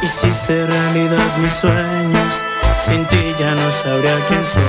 [0.03, 2.45] hiciste realidad mis sueños.
[2.81, 4.63] Sin ti ya no sabría quién soy.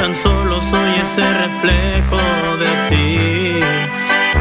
[0.00, 2.18] Tan solo soy ese reflejo
[2.58, 3.60] de ti.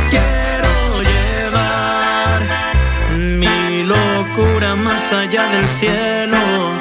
[0.10, 2.42] Quiero llevar
[3.18, 6.81] mi locura más allá del cielo.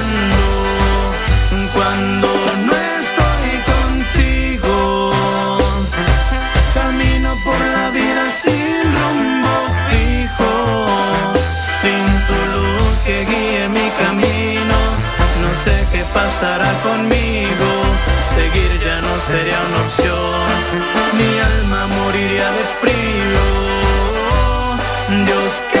[16.41, 17.69] Pasará conmigo,
[18.33, 20.47] seguir ya no sería una opción,
[21.17, 23.43] mi alma moriría de frío.
[25.25, 25.80] Dios, quédate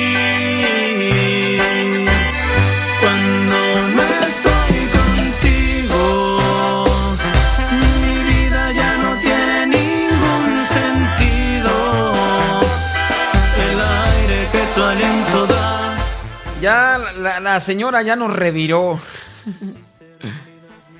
[17.21, 18.99] La, señora ya nos reviró.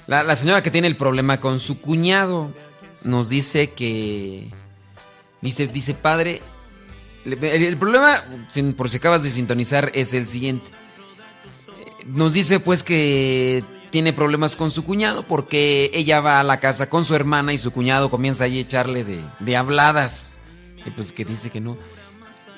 [0.07, 2.51] La, señora que tiene el problema con su cuñado
[3.03, 4.49] nos dice que...
[5.41, 6.41] Dice, dice padre,
[7.25, 10.69] el, problema, sin- por si acabas de sintonizar, es el siguiente.
[12.05, 16.89] Nos dice pues que tiene problemas con su cuñado porque ella va a la casa
[16.89, 20.37] con su hermana y su cuñado comienza ahí a echarle de, de habladas.
[20.85, 21.75] Y pues que dice que no.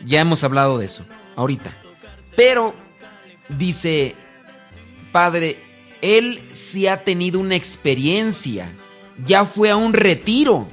[0.03, 1.05] Ya hemos hablado de eso,
[1.37, 1.73] ahorita.
[2.35, 2.73] Pero
[3.49, 4.15] dice,
[5.11, 5.61] padre,
[6.01, 8.71] él sí ha tenido una experiencia,
[9.25, 10.67] ya fue a un retiro,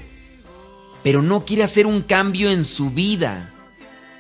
[1.02, 3.52] pero no quiere hacer un cambio en su vida.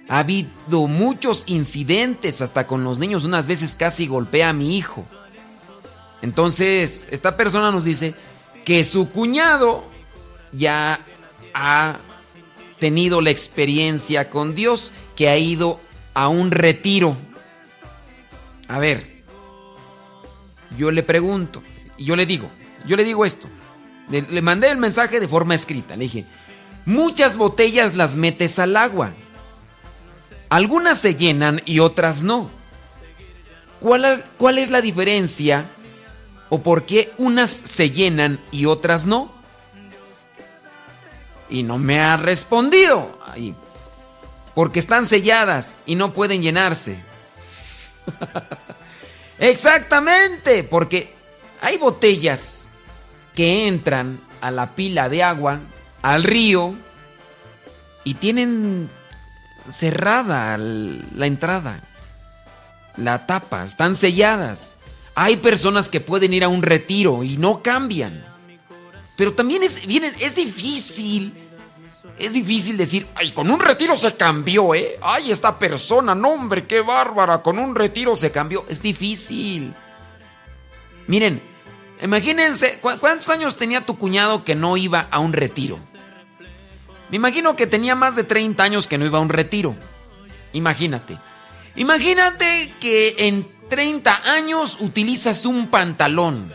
[0.08, 5.04] Ha habido muchos incidentes, hasta con los niños, unas veces casi golpea a mi hijo.
[6.22, 8.14] Entonces, esta persona nos dice
[8.64, 9.84] que su cuñado
[10.52, 11.00] ya
[11.54, 11.98] ha
[12.78, 15.80] tenido la experiencia con Dios, que ha ido
[16.14, 17.16] a un retiro.
[18.70, 19.24] A ver,
[20.78, 21.60] yo le pregunto,
[21.98, 22.48] y yo le digo,
[22.86, 23.48] yo le digo esto.
[24.08, 25.96] Le, mandé el mensaje de forma escrita.
[25.96, 26.24] Le dije,
[26.84, 29.10] muchas botellas las metes al agua.
[30.50, 32.48] Algunas se llenan y otras no.
[33.80, 35.64] ¿Cuál, es la diferencia?
[36.48, 39.32] ¿O por qué unas se llenan y otras no?
[41.48, 43.18] Y no me ha respondido.
[44.54, 47.09] Porque están selladas y no pueden llenarse.
[49.38, 51.12] Exactamente, porque
[51.60, 52.68] hay botellas
[53.34, 55.60] que entran a la pila de agua,
[56.02, 56.74] al río,
[58.04, 58.90] y tienen
[59.68, 61.82] cerrada la entrada,
[62.96, 64.76] la tapa, están selladas.
[65.14, 68.24] Hay personas que pueden ir a un retiro y no cambian.
[69.16, 71.34] Pero también es, vienen, es difícil.
[72.20, 74.98] Es difícil decir, ay, con un retiro se cambió, ¿eh?
[75.00, 78.66] Ay, esta persona, no hombre, qué bárbara, con un retiro se cambió.
[78.68, 79.74] Es difícil.
[81.06, 81.40] Miren,
[82.02, 85.78] imagínense, ¿cuántos años tenía tu cuñado que no iba a un retiro?
[87.08, 89.74] Me imagino que tenía más de 30 años que no iba a un retiro.
[90.52, 91.16] Imagínate.
[91.74, 96.52] Imagínate que en 30 años utilizas un pantalón.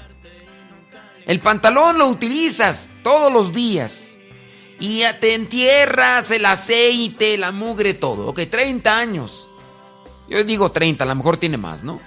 [1.26, 4.20] El pantalón lo utilizas todos los días.
[4.80, 8.28] Y te entierras el aceite, la mugre, todo.
[8.28, 9.50] Ok, 30 años.
[10.28, 12.00] Yo digo 30, a lo mejor tiene más, ¿no?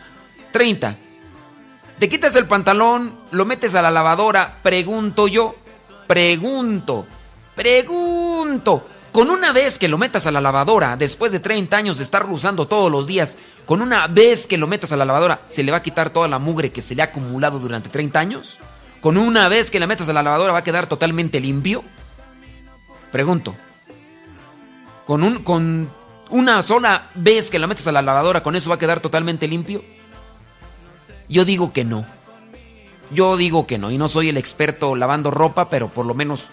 [0.53, 0.97] 30.
[1.99, 5.57] Te quitas el pantalón, lo metes a la lavadora, pregunto yo,
[6.07, 7.07] pregunto,
[7.57, 8.87] pregunto.
[9.11, 12.35] Con una vez que lo metas a la lavadora, después de 30 años de estarlo
[12.35, 15.73] usando todos los días, con una vez que lo metas a la lavadora, ¿se le
[15.73, 18.61] va a quitar toda la mugre que se le ha acumulado durante 30 años?
[19.01, 21.83] ¿Con una vez que la metas a la lavadora va a quedar totalmente limpio?
[23.13, 23.55] Pregunto.
[25.07, 25.91] ¿Con, un, ¿Con
[26.31, 29.49] una sola vez que la metes a la lavadora, con eso va a quedar totalmente
[29.49, 29.83] limpio?
[31.29, 32.05] Yo digo que no.
[33.11, 33.91] Yo digo que no.
[33.91, 36.49] Y no soy el experto lavando ropa, pero por lo menos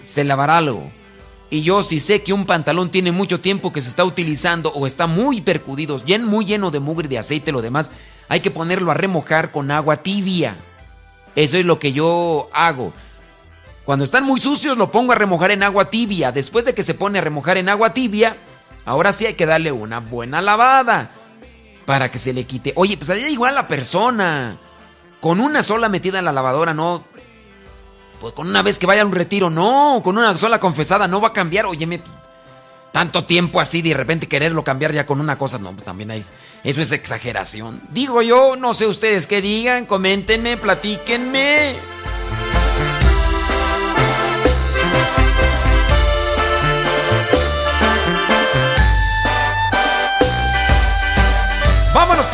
[0.00, 0.90] se lavará algo.
[1.50, 4.86] Y yo si sé que un pantalón tiene mucho tiempo que se está utilizando o
[4.86, 7.90] está muy percudido, muy lleno de mugre, de aceite, lo demás,
[8.28, 10.56] hay que ponerlo a remojar con agua tibia.
[11.34, 12.92] Eso es lo que yo hago.
[13.90, 16.30] Cuando están muy sucios lo pongo a remojar en agua tibia.
[16.30, 18.36] Después de que se pone a remojar en agua tibia,
[18.84, 21.10] ahora sí hay que darle una buena lavada
[21.86, 22.72] para que se le quite.
[22.76, 24.56] Oye, pues ahí igual la persona.
[25.18, 27.02] Con una sola metida en la lavadora, no.
[28.20, 30.00] Pues con una vez que vaya a un retiro, no.
[30.04, 31.66] Con una sola confesada, no va a cambiar.
[31.66, 32.00] Óyeme,
[32.92, 36.24] tanto tiempo así de repente quererlo cambiar ya con una cosa, no, pues también hay,
[36.62, 37.80] eso es exageración.
[37.90, 41.74] Digo yo, no sé ustedes qué digan, coméntenme, platíquenme.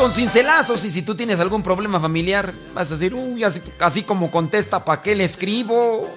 [0.06, 4.30] Con cincelazos y si tú tienes algún problema familiar, vas a decir, uy, así, como
[4.30, 6.08] contesta, ¿para qué le escribo?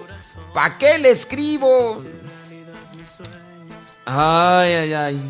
[0.53, 2.03] ¿Para qué le escribo?
[4.05, 5.21] Ay, ay, ay.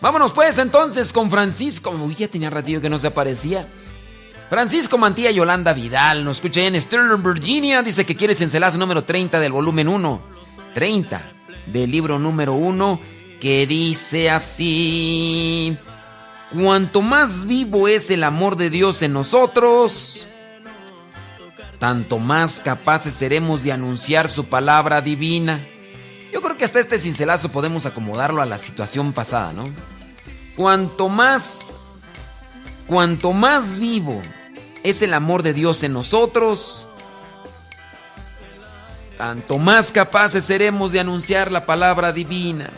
[0.00, 1.90] Vámonos pues entonces con Francisco.
[1.90, 3.66] Uy, ya tenía ratillo que no se aparecía.
[4.48, 7.82] Francisco Mantilla Yolanda Vidal nos escucha en Sterling, Virginia.
[7.82, 10.22] Dice que quiere cincelazo número 30 del volumen 1.
[10.72, 11.32] 30
[11.66, 13.00] del libro número 1
[13.40, 15.76] que dice así.
[16.52, 20.26] Cuanto más vivo es el amor de Dios en nosotros,
[21.78, 25.66] tanto más capaces seremos de anunciar su palabra divina.
[26.30, 29.64] Yo creo que hasta este cincelazo podemos acomodarlo a la situación pasada, ¿no?
[30.54, 31.68] Cuanto más,
[32.86, 34.20] cuanto más vivo
[34.82, 36.86] es el amor de Dios en nosotros,
[39.16, 42.70] tanto más capaces seremos de anunciar la palabra divina.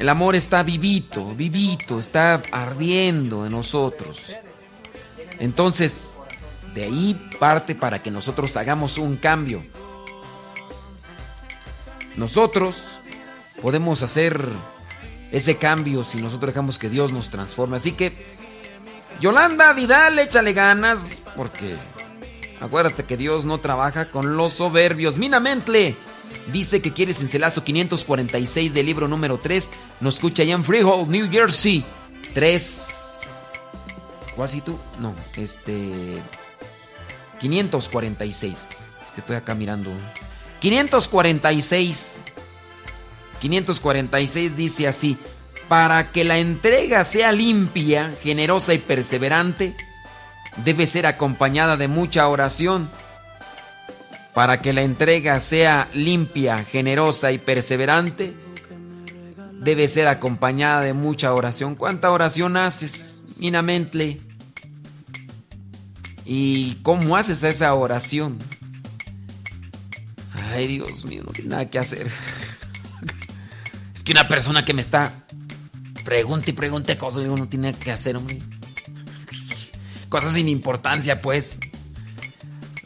[0.00, 4.32] El amor está vivito, vivito, está ardiendo en nosotros.
[5.38, 6.16] Entonces,
[6.74, 9.62] de ahí parte para que nosotros hagamos un cambio.
[12.16, 12.76] Nosotros
[13.60, 14.42] podemos hacer
[15.32, 17.76] ese cambio si nosotros dejamos que Dios nos transforme.
[17.76, 18.14] Así que,
[19.20, 21.76] Yolanda Vidal, échale ganas, porque
[22.58, 25.18] acuérdate que Dios no trabaja con los soberbios.
[25.18, 25.94] Mina Mentle
[26.52, 29.70] dice que quiere cincelazo 546 del libro número 3.
[30.00, 31.84] Nos escucha allá en Freehold, New Jersey.
[32.34, 33.00] 3
[34.40, 34.78] ¿Cuál si tú?
[34.98, 36.18] No, este
[37.40, 38.66] 546.
[39.02, 39.90] Es que estoy acá mirando.
[40.60, 42.20] 546.
[43.40, 45.18] 546 dice así,
[45.68, 49.74] para que la entrega sea limpia, generosa y perseverante,
[50.64, 52.90] debe ser acompañada de mucha oración.
[54.40, 58.34] Para que la entrega sea limpia, generosa y perseverante,
[59.60, 61.74] debe ser acompañada de mucha oración.
[61.74, 64.18] ¿Cuánta oración haces, Mina Mentle?
[66.24, 68.38] ¿Y cómo haces esa oración?
[70.32, 72.10] Ay, Dios mío, no tiene nada que hacer.
[73.94, 75.12] Es que una persona que me está
[76.02, 78.40] pregunte y pregunte cosas, digo, no tiene que hacer, hombre.
[80.08, 81.58] Cosas sin importancia, pues.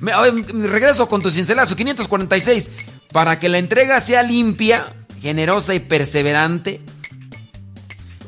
[0.00, 2.70] Regreso con tu cincelazo, 546.
[3.12, 6.80] Para que la entrega sea limpia, generosa y perseverante,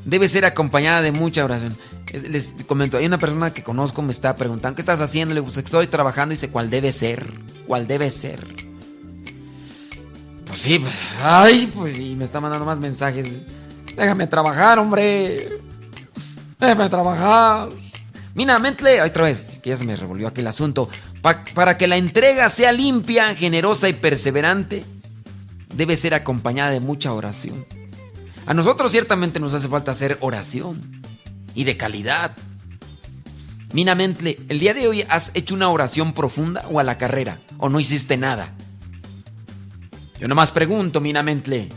[0.04, 1.76] debe ser acompañada de mucha oración.
[2.12, 5.34] Les comento, hay una persona que conozco me está preguntando, ¿qué estás haciendo?
[5.34, 7.34] Le digo, pues estoy trabajando y dice, ¿cuál debe ser?
[7.66, 8.46] ¿Cuál debe ser?
[10.46, 13.28] Pues sí, pues, ay, pues y me está mandando más mensajes.
[13.96, 15.36] Déjame trabajar, hombre.
[16.60, 17.68] Déjame trabajar.
[18.34, 20.88] Mira, Mentle, otra vez, que ya se me revolvió aquí el asunto.
[21.54, 24.84] Para que la entrega sea limpia, generosa y perseverante,
[25.74, 27.66] debe ser acompañada de mucha oración.
[28.46, 31.02] A nosotros ciertamente nos hace falta hacer oración
[31.54, 32.36] y de calidad.
[33.72, 37.38] Mina Mentle, ¿el día de hoy has hecho una oración profunda o a la carrera?
[37.58, 38.54] ¿O no hiciste nada?
[40.20, 41.68] Yo nomás pregunto, Mina Mentle.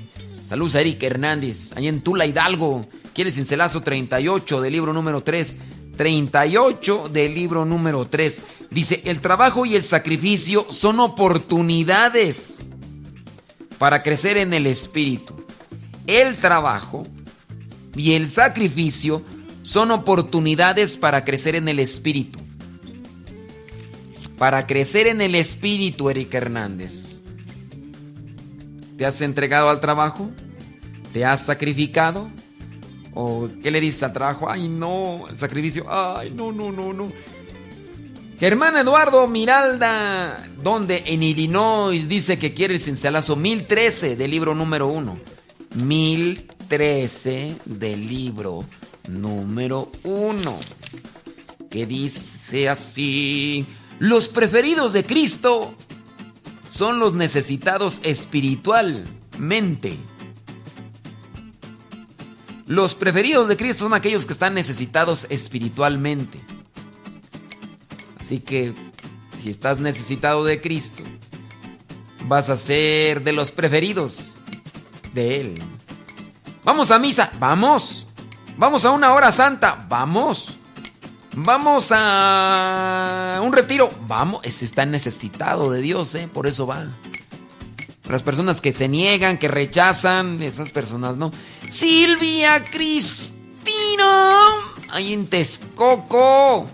[0.46, 2.88] Saludos a Eric Hernández, ahí en Tula Hidalgo.
[3.14, 5.58] ¿Quieres cincelazo 38 del libro número 3?
[6.00, 8.44] 38 del libro número 3.
[8.72, 12.70] Dice, el trabajo y el sacrificio son oportunidades
[13.78, 15.46] para crecer en el espíritu.
[16.08, 17.06] El trabajo
[17.98, 19.24] y el sacrificio
[19.62, 22.40] son oportunidades para crecer en el espíritu.
[24.38, 27.24] Para crecer en el espíritu, Eric Hernández.
[28.96, 30.32] ¿Te has entregado al trabajo?
[31.12, 32.32] ¿Te has sacrificado?
[33.14, 34.50] ¿O qué le dices al trabajo?
[34.50, 35.86] Ay, no, el sacrificio.
[35.90, 37.12] Ay, no, no, no, no.
[38.40, 44.88] Germán Eduardo Miralda, donde en Illinois dice que quiere el cincelazo 1013 del libro número
[44.88, 45.20] 1.
[45.76, 48.64] 1013 del libro
[49.10, 50.60] número 1.
[51.70, 53.66] Que dice así:
[54.00, 55.74] Los preferidos de Cristo
[56.70, 59.98] son los necesitados espiritualmente.
[62.70, 66.40] Los preferidos de Cristo son aquellos que están necesitados espiritualmente.
[68.20, 68.76] Así que
[69.42, 71.02] si estás necesitado de Cristo,
[72.26, 74.36] vas a ser de los preferidos
[75.16, 75.56] de Él.
[76.64, 78.06] Vamos a misa, vamos.
[78.56, 80.60] Vamos a una hora santa, vamos.
[81.38, 84.42] Vamos a un retiro, vamos.
[84.44, 86.30] Ese está necesitado de Dios, ¿eh?
[86.32, 86.86] por eso va.
[88.10, 91.30] Las personas que se niegan, que rechazan, esas personas no.
[91.62, 94.50] Silvia Cristina,
[94.90, 96.68] ahí en Texcoco,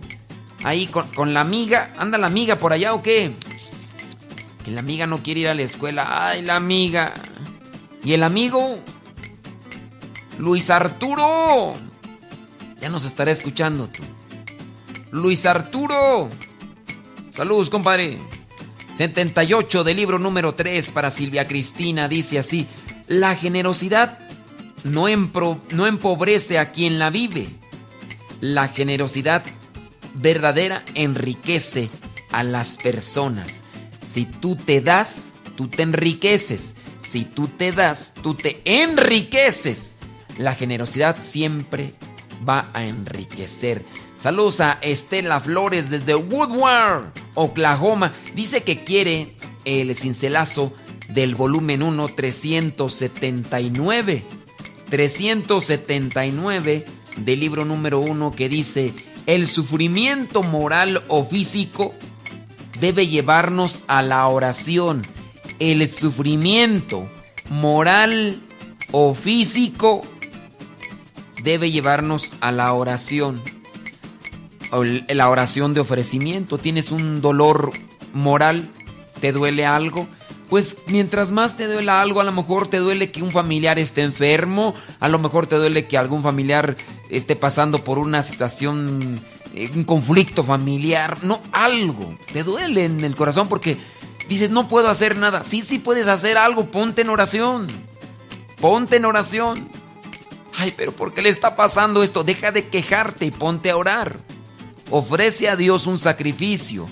[0.64, 3.34] ahí con, la amiga, anda la amiga por allá o qué?
[4.64, 7.14] Que la amiga no quiere ir a la escuela, ay la amiga.
[8.02, 8.78] ¿Y el amigo?
[10.40, 11.74] Luis Arturo.
[12.80, 14.04] Ya nos estará escuchando tú.
[15.12, 16.30] Luis Arturo.
[17.32, 18.20] Saludos, compadre.
[18.96, 22.66] 78 del libro número 3 para Silvia Cristina dice así,
[23.08, 24.20] la generosidad
[24.86, 25.08] no,
[25.74, 27.48] no empobrece a quien la vive.
[28.40, 29.44] La generosidad
[30.14, 31.90] verdadera enriquece
[32.32, 33.64] a las personas.
[34.08, 36.76] Si tú te das, tú te enriqueces.
[37.02, 39.96] Si tú te das, tú te enriqueces.
[40.38, 41.94] La generosidad siempre
[42.48, 43.84] va a enriquecer.
[44.26, 48.16] Saludos a Estela Flores desde Woodward, Oklahoma.
[48.34, 50.74] Dice que quiere el cincelazo
[51.10, 54.24] del volumen 1 379.
[54.90, 56.86] 379
[57.18, 58.96] del libro número 1 que dice,
[59.28, 61.94] el sufrimiento moral o físico
[62.80, 65.04] debe llevarnos a la oración.
[65.60, 67.08] El sufrimiento
[67.52, 68.42] moral
[68.92, 70.02] o físico
[71.44, 73.40] debe llevarnos a la oración
[74.72, 76.58] la oración de ofrecimiento.
[76.58, 77.72] Tienes un dolor
[78.14, 78.70] moral,
[79.20, 80.08] te duele algo.
[80.50, 84.04] Pues mientras más te duele algo, a lo mejor te duele que un familiar esté
[84.04, 86.76] enfermo, a lo mejor te duele que algún familiar
[87.10, 89.20] esté pasando por una situación,
[89.56, 93.78] eh, un conflicto familiar, no, algo, te duele en el corazón porque
[94.30, 95.44] dices, no puedo hacer nada.
[95.44, 97.66] Sí, sí puedes hacer algo, ponte en oración,
[98.62, 99.68] ponte en oración.
[100.58, 102.24] Ay, pero ¿por qué le está pasando esto?
[102.24, 104.20] Deja de quejarte y ponte a orar.
[104.92, 106.88] Ofrece a Dios un sacrificio,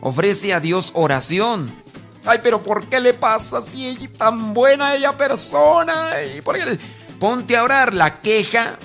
[0.00, 1.70] ofrece a Dios oración.
[2.24, 6.10] Ay, pero ¿por qué le pasa si ella es tan buena ella persona?
[6.36, 6.78] ¿Y por qué?
[7.20, 8.78] Ponte a orar, la queja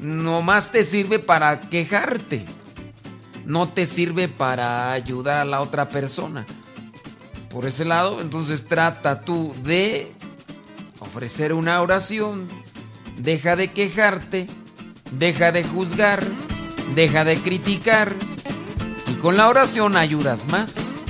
[0.00, 2.44] nomás te sirve para quejarte.
[3.44, 6.46] No te sirve para ayudar a la otra persona.
[7.50, 10.12] Por ese lado, entonces trata tú de
[11.00, 12.46] ofrecer una oración.
[13.16, 14.46] Deja de quejarte,
[15.12, 16.24] deja de juzgar,
[16.94, 18.12] deja de criticar.
[19.08, 21.00] Y con la oración ayudas más.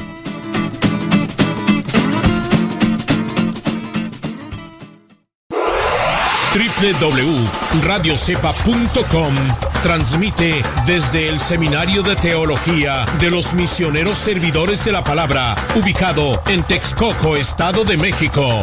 [6.52, 9.34] www.radiocepa.com
[9.82, 16.64] transmite desde el Seminario de Teología de los Misioneros Servidores de la Palabra, ubicado en
[16.64, 18.62] Texcoco, Estado de México.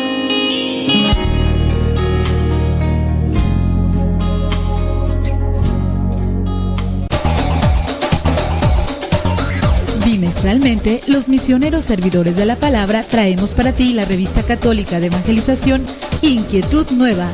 [10.41, 15.85] Bimestralmente, los misioneros servidores de la palabra traemos para ti la revista católica de evangelización
[16.23, 17.27] Inquietud Nueva,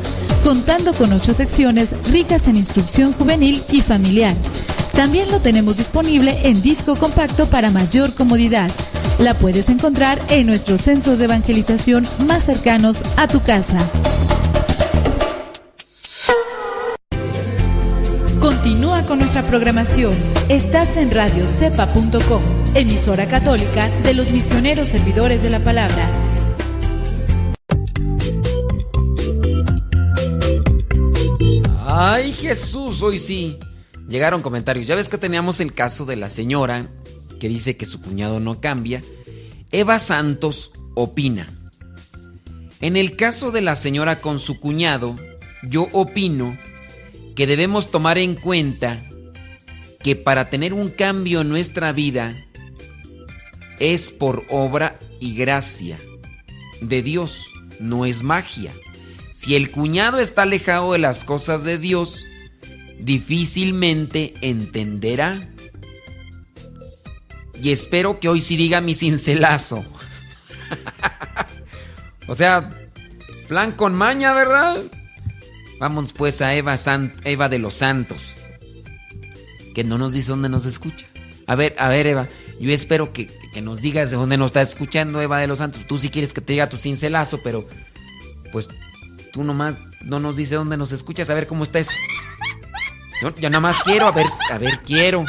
[0.44, 4.36] contando con ocho secciones ricas en instrucción juvenil y familiar.
[4.92, 8.70] También lo tenemos disponible en disco compacto para mayor comodidad.
[9.18, 13.78] La puedes encontrar en nuestros centros de evangelización más cercanos a tu casa.
[18.68, 20.12] Continúa con nuestra programación.
[20.50, 22.42] Estás en radiocepa.com,
[22.74, 26.10] emisora católica de los misioneros servidores de la palabra.
[31.86, 33.58] Ay, Jesús, hoy sí.
[34.06, 34.86] Llegaron comentarios.
[34.86, 36.88] Ya ves que teníamos el caso de la señora
[37.40, 39.02] que dice que su cuñado no cambia.
[39.72, 41.46] Eva Santos opina.
[42.82, 45.16] En el caso de la señora con su cuñado,
[45.62, 46.58] yo opino
[47.38, 49.00] que debemos tomar en cuenta
[50.02, 52.36] que para tener un cambio en nuestra vida
[53.78, 56.00] es por obra y gracia
[56.80, 57.44] de Dios,
[57.78, 58.72] no es magia.
[59.32, 62.26] Si el cuñado está alejado de las cosas de Dios,
[62.98, 65.48] difícilmente entenderá.
[67.62, 69.84] Y espero que hoy sí diga mi cincelazo.
[72.26, 72.68] o sea,
[73.46, 74.82] plan con maña, ¿verdad?
[75.78, 76.76] Vamos pues a Eva,
[77.48, 78.50] de los Santos.
[79.74, 81.06] Que no nos dice dónde nos escucha.
[81.46, 82.28] A ver, a ver, Eva.
[82.60, 85.86] Yo espero que, que nos digas de dónde nos está escuchando Eva de los Santos.
[85.86, 87.64] Tú sí quieres que te diga tu cincelazo, pero
[88.50, 88.68] pues
[89.32, 91.30] tú nomás no nos dice dónde nos escuchas.
[91.30, 91.92] A ver cómo está eso.
[93.22, 95.24] Yo, yo nada más quiero, a ver, a ver, quiero.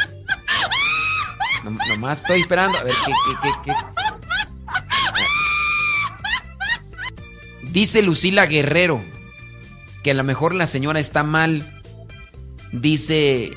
[1.63, 3.73] No, nomás estoy esperando, a ver qué, qué, qué, qué.
[7.71, 9.03] Dice Lucila Guerrero
[10.03, 11.81] que a lo mejor la señora está mal.
[12.71, 13.51] Dice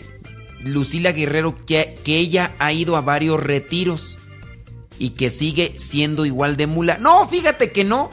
[0.61, 4.19] Lucila Guerrero que, que ella ha ido a varios retiros
[4.99, 6.99] y que sigue siendo igual de mula.
[6.99, 8.11] No, fíjate que no.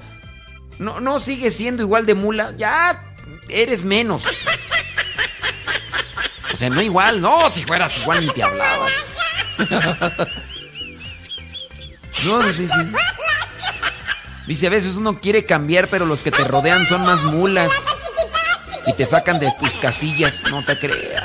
[0.79, 2.53] No, no sigue siendo igual de mula.
[2.57, 3.03] Ya
[3.47, 4.23] eres menos.
[6.53, 7.21] O sea, no igual.
[7.21, 8.91] No, si fueras igual ni te hablabas.
[12.25, 12.73] No, sí, sí.
[14.47, 17.71] Dice, a veces uno quiere cambiar, pero los que te rodean son más mulas.
[18.89, 20.43] Y te sacan de tus casillas.
[20.49, 21.23] No te creas.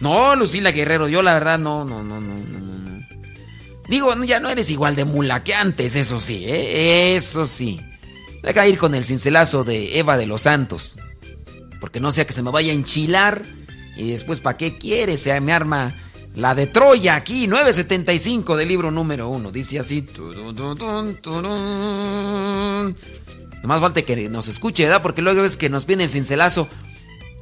[0.00, 3.06] No, Lucila Guerrero, yo la verdad no, no, no, no, no.
[3.88, 7.16] Digo, ya no eres igual de mula que antes, eso sí, ¿eh?
[7.16, 7.80] Eso sí.
[8.42, 10.96] Deja ir con el cincelazo de Eva de los Santos.
[11.80, 13.42] Porque no sea que se me vaya a enchilar.
[13.96, 15.16] Y después, ¿para qué quiere?
[15.16, 15.94] Se me arma
[16.34, 19.50] la de Troya aquí, 975 del libro número 1.
[19.50, 20.06] Dice así.
[23.62, 25.02] Nomás falta que nos escuche, ¿verdad?
[25.02, 26.68] Porque luego ves que nos piden el cincelazo.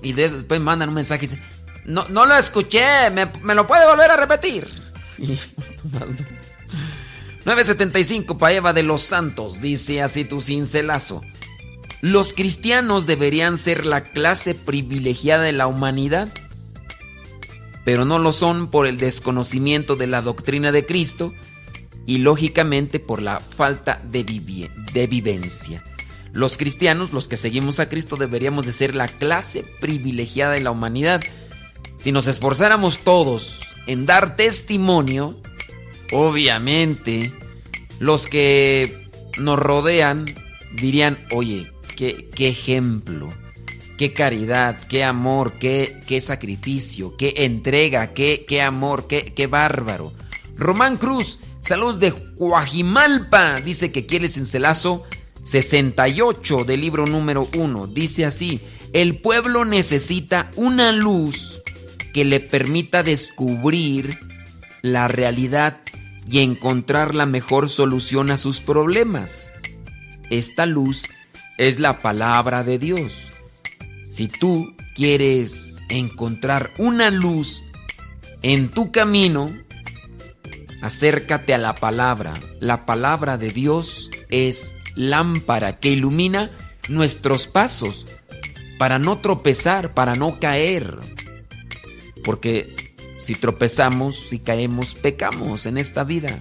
[0.02, 1.44] Y después mandan un mensaje y dicen,
[1.84, 4.68] no, no lo escuché, me, me lo puede volver a repetir.
[7.44, 11.22] 975 para Eva de los Santos, dice así tu cincelazo.
[12.00, 16.28] Los cristianos deberían ser la clase privilegiada de la humanidad.
[17.88, 21.32] Pero no lo son por el desconocimiento de la doctrina de Cristo
[22.04, 24.24] y lógicamente por la falta de,
[24.92, 25.82] de vivencia.
[26.34, 30.70] Los cristianos, los que seguimos a Cristo, deberíamos de ser la clase privilegiada de la
[30.70, 31.22] humanidad.
[31.98, 35.40] Si nos esforzáramos todos en dar testimonio,
[36.12, 37.32] obviamente
[38.00, 39.08] los que
[39.38, 40.26] nos rodean
[40.74, 43.30] dirían, oye, qué, qué ejemplo,
[43.98, 50.14] qué caridad, qué amor, qué, qué sacrificio, qué entrega, qué, qué amor, qué, qué bárbaro.
[50.56, 55.04] Román Cruz, saludos de Guajimalpa, dice que quiere cincelazo
[55.42, 57.88] 68 del libro número 1.
[57.88, 58.60] Dice así,
[58.92, 61.60] el pueblo necesita una luz
[62.14, 64.16] que le permita descubrir
[64.80, 65.80] la realidad
[66.30, 69.50] y encontrar la mejor solución a sus problemas.
[70.30, 71.04] Esta luz
[71.56, 73.27] es la palabra de Dios.
[74.08, 77.62] Si tú quieres encontrar una luz
[78.40, 79.52] en tu camino,
[80.80, 82.32] acércate a la palabra.
[82.58, 86.50] La palabra de Dios es lámpara que ilumina
[86.88, 88.06] nuestros pasos
[88.78, 90.98] para no tropezar, para no caer.
[92.24, 92.72] Porque
[93.18, 96.40] si tropezamos, si caemos, pecamos en esta vida.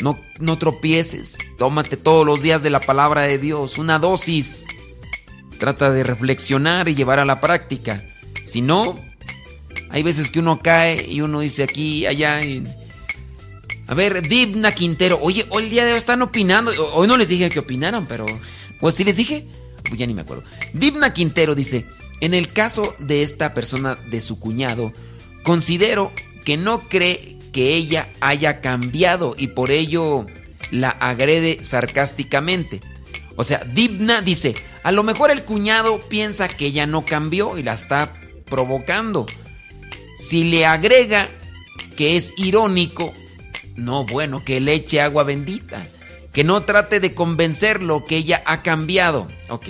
[0.00, 4.64] No, no tropieces, tómate todos los días de la palabra de Dios, una dosis.
[5.58, 8.02] Trata de reflexionar y llevar a la práctica.
[8.44, 8.98] Si no,
[9.90, 12.40] hay veces que uno cae y uno dice aquí, allá.
[13.86, 15.18] A ver, Dibna Quintero.
[15.20, 16.70] Oye, hoy el día de hoy están opinando.
[16.94, 18.26] Hoy no les dije que opinaran, pero.
[18.80, 19.44] Pues sí les dije.
[19.84, 20.44] Pues ya ni me acuerdo.
[20.72, 21.86] Dibna Quintero dice:
[22.20, 24.92] En el caso de esta persona, de su cuñado,
[25.42, 26.12] considero
[26.44, 30.26] que no cree que ella haya cambiado y por ello
[30.70, 32.80] la agrede sarcásticamente.
[33.36, 34.54] O sea, Dibna dice,
[34.88, 38.10] a lo mejor el cuñado piensa que ella no cambió y la está
[38.46, 39.26] provocando.
[40.18, 41.28] Si le agrega
[41.94, 43.12] que es irónico,
[43.76, 45.86] no, bueno, que le eche agua bendita.
[46.32, 49.28] Que no trate de convencerlo que ella ha cambiado.
[49.50, 49.66] Ok.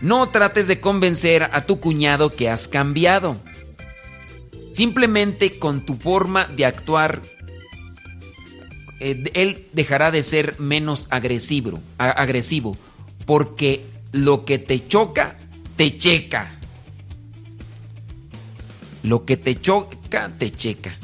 [0.00, 3.38] No trates de convencer a tu cuñado que has cambiado.
[4.72, 7.20] Simplemente con tu forma de actuar,
[9.00, 12.76] eh, él dejará de ser menos agresivo, agresivo,
[13.24, 15.36] porque lo que te choca,
[15.76, 16.48] te checa.
[19.02, 20.96] Lo que te choca, te checa.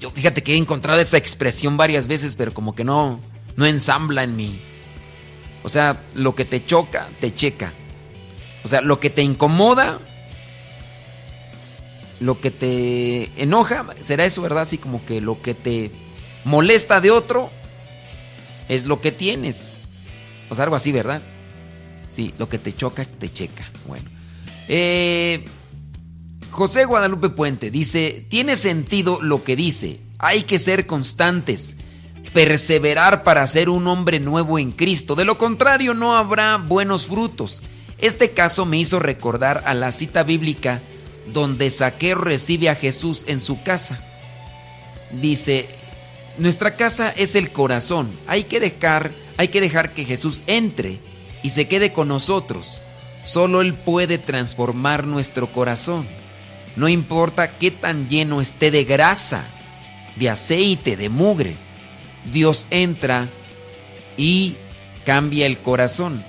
[0.00, 3.20] Yo fíjate que he encontrado esa expresión varias veces, pero como que no,
[3.56, 4.58] no ensambla en mí.
[5.62, 7.72] O sea, lo que te choca, te checa.
[8.64, 10.00] O sea, lo que te incomoda,
[12.20, 14.62] lo que te enoja, será eso, ¿verdad?
[14.62, 15.90] Así como que lo que te
[16.44, 17.50] molesta de otro
[18.68, 19.78] es lo que tienes.
[20.50, 21.22] O sea, algo así, ¿verdad?
[22.16, 23.70] Sí, lo que te choca, te checa.
[23.86, 24.08] Bueno.
[24.68, 25.44] Eh,
[26.50, 30.00] José Guadalupe Puente dice, tiene sentido lo que dice.
[30.18, 31.76] Hay que ser constantes,
[32.32, 35.14] perseverar para ser un hombre nuevo en Cristo.
[35.14, 37.60] De lo contrario, no habrá buenos frutos.
[37.98, 40.80] Este caso me hizo recordar a la cita bíblica
[41.34, 44.00] donde Saqueo recibe a Jesús en su casa.
[45.20, 45.68] Dice,
[46.38, 48.08] nuestra casa es el corazón.
[48.26, 50.98] Hay que dejar, hay que dejar que Jesús entre
[51.46, 52.80] y se quede con nosotros.
[53.22, 56.04] Solo Él puede transformar nuestro corazón.
[56.74, 59.46] No importa qué tan lleno esté de grasa,
[60.16, 61.54] de aceite, de mugre.
[62.32, 63.28] Dios entra
[64.16, 64.56] y
[65.04, 66.24] cambia el corazón.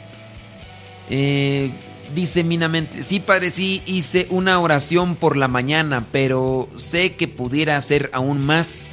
[1.10, 1.72] Eh,
[2.14, 7.76] Dice Minamente, sí padre, sí hice una oración por la mañana, pero sé que pudiera
[7.76, 8.90] hacer aún más.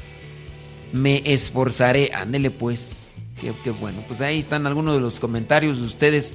[0.91, 2.13] Me esforzaré.
[2.15, 3.04] Ándele pues.
[3.63, 4.03] Qué, bueno.
[4.07, 6.35] Pues ahí están algunos de los comentarios de ustedes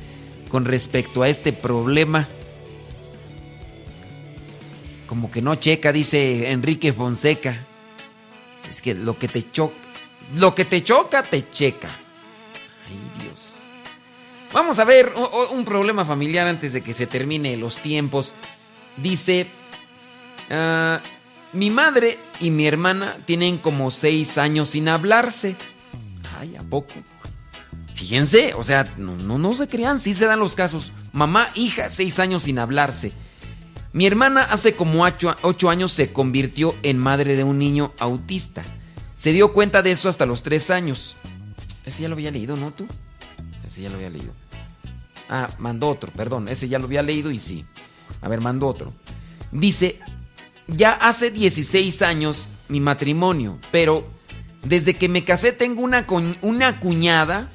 [0.49, 2.27] con respecto a este problema.
[5.07, 7.65] Como que no checa, dice Enrique Fonseca.
[8.69, 9.75] Es que lo que te choca,
[10.35, 11.89] lo que te choca, te checa.
[12.87, 13.55] Ay, Dios.
[14.53, 15.11] Vamos a ver
[15.51, 18.33] un problema familiar antes de que se termine los tiempos.
[18.97, 19.47] Dice,
[20.51, 21.01] ah,
[21.53, 25.55] mi madre y mi hermana tienen como seis años sin hablarse.
[26.37, 26.93] Ay, ¿a poco?
[27.95, 30.91] Fíjense, o sea, no, no, no se crean, sí se dan los casos.
[31.11, 33.11] Mamá, hija, seis años sin hablarse.
[33.91, 38.63] Mi hermana hace como ocho, ocho años se convirtió en madre de un niño autista.
[39.15, 41.17] Se dio cuenta de eso hasta los tres años.
[41.85, 42.85] Ese ya lo había leído, ¿no tú?
[43.65, 44.33] Ese ya lo había leído.
[45.27, 46.47] Ah, mandó otro, perdón.
[46.47, 47.65] Ese ya lo había leído y sí.
[48.21, 48.93] A ver, mandó otro.
[49.51, 49.99] Dice,
[50.67, 54.07] ya hace 16 años mi matrimonio, pero
[54.63, 56.05] desde que me casé tengo una,
[56.41, 57.49] una cuñada.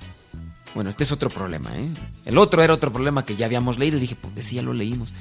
[0.75, 1.89] Bueno, este es otro problema, ¿eh?
[2.25, 5.15] El otro era otro problema que ya habíamos leído dije, pues sí, ya lo leímos.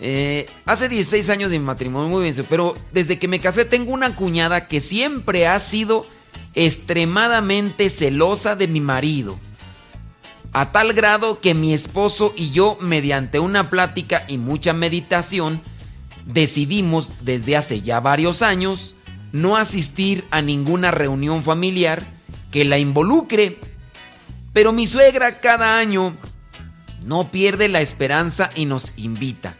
[0.00, 3.92] Eh, hace 16 años de mi matrimonio, muy bien, pero desde que me casé tengo
[3.92, 6.06] una cuñada que siempre ha sido
[6.54, 9.38] extremadamente celosa de mi marido.
[10.52, 15.62] A tal grado que mi esposo y yo, mediante una plática y mucha meditación,
[16.26, 18.94] decidimos desde hace ya varios años
[19.32, 22.06] no asistir a ninguna reunión familiar
[22.50, 23.58] que la involucre.
[24.52, 26.14] Pero mi suegra cada año
[27.04, 29.56] no pierde la esperanza y nos invita.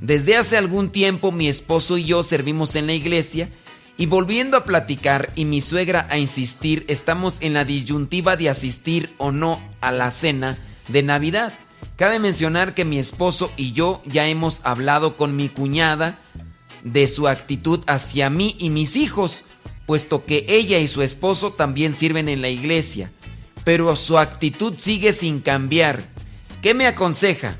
[0.00, 3.48] Desde hace algún tiempo mi esposo y yo servimos en la iglesia
[3.96, 9.14] y volviendo a platicar y mi suegra a insistir, estamos en la disyuntiva de asistir
[9.18, 10.58] o no a la cena
[10.88, 11.52] de Navidad.
[11.96, 16.18] Cabe mencionar que mi esposo y yo ya hemos hablado con mi cuñada
[16.82, 19.44] de su actitud hacia mí y mis hijos,
[19.86, 23.10] puesto que ella y su esposo también sirven en la iglesia,
[23.64, 26.02] pero su actitud sigue sin cambiar.
[26.60, 27.56] ¿Qué me aconseja?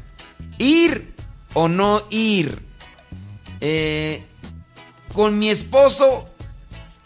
[0.58, 1.14] ¿Ir
[1.54, 2.60] o no ir?
[3.60, 4.24] Eh,
[5.12, 6.28] con mi esposo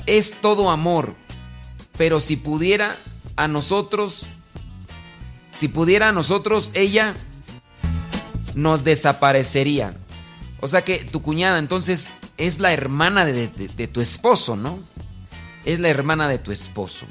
[0.06, 1.14] es todo amor,
[1.96, 2.96] pero si pudiera
[3.36, 4.26] a nosotros,
[5.52, 7.16] si pudiera a nosotros, ella
[8.54, 9.94] nos desaparecería.
[10.66, 13.46] O sea que tu cuñada entonces es la hermana de,
[13.86, 14.80] tu esposo, ¿no?
[15.64, 17.06] Es la hermana de tu esposo.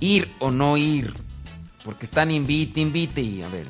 [0.00, 1.14] Ir o no ir.
[1.84, 3.68] Porque están invite, invite y a ver.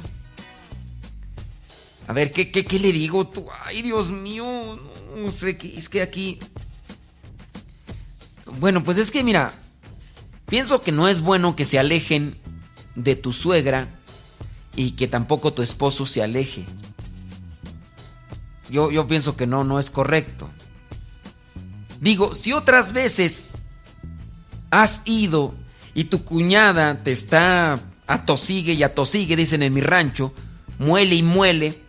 [2.09, 3.47] A ver, ¿qué, qué, le digo tú?
[3.67, 4.81] Ay, Dios mío.
[5.15, 5.77] No sé qué.
[5.77, 6.39] Es que aquí.
[8.59, 9.53] Bueno, pues es que mira.
[10.47, 12.39] Pienso que no es bueno que se alejen
[12.95, 13.87] de tu suegra
[14.77, 16.65] y que tampoco tu esposo se aleje.
[18.71, 20.49] Yo, pienso que no, no es correcto.
[22.01, 23.53] Digo, si otras veces
[24.71, 25.55] has ido
[25.95, 30.33] y tu cuñada te está atosigue y atosigue, dicen en mi rancho,
[30.79, 31.81] muele y muele,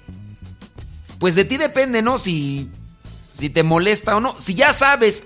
[1.19, 2.17] pues de ti depende, ¿no?
[2.17, 2.69] Si,
[3.37, 4.35] si te molesta o no.
[4.39, 5.25] Si ya sabes,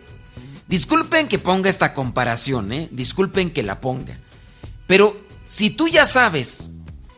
[0.67, 2.89] disculpen que ponga esta comparación, ¿eh?
[2.91, 4.17] Disculpen que la ponga.
[4.87, 6.71] Pero si tú ya sabes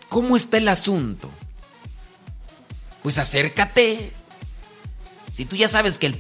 [0.09, 1.29] cómo está el asunto,
[3.03, 4.11] pues acércate,
[5.37, 6.19] si tú ya sabes que el...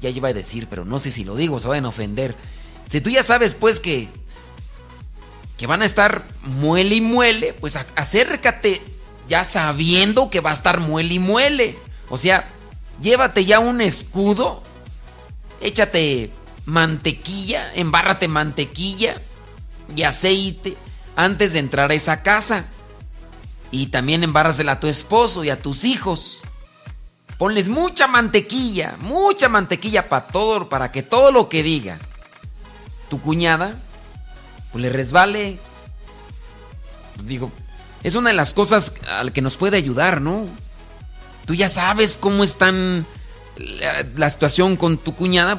[0.00, 2.34] Ya iba a decir, pero no sé si lo digo, se van a ofender.
[2.88, 4.08] Si tú ya sabes pues que...
[5.58, 8.80] Que van a estar muele y muele, pues acércate
[9.28, 11.76] ya sabiendo que va a estar muele y muele.
[12.08, 12.48] O sea,
[13.02, 14.62] llévate ya un escudo,
[15.60, 16.30] échate
[16.64, 19.20] mantequilla, embárrate mantequilla
[19.94, 20.78] y aceite
[21.14, 22.64] antes de entrar a esa casa.
[23.70, 26.42] Y también embárrasela a tu esposo y a tus hijos.
[27.38, 31.98] Ponles mucha mantequilla, mucha mantequilla para todo, para que todo lo que diga
[33.10, 33.76] tu cuñada,
[34.72, 35.58] pues le resbale.
[37.22, 37.52] Digo,
[38.02, 40.46] es una de las cosas al que nos puede ayudar, ¿no?
[41.44, 43.06] Tú ya sabes cómo están
[44.16, 45.58] la, situación con tu cuñada.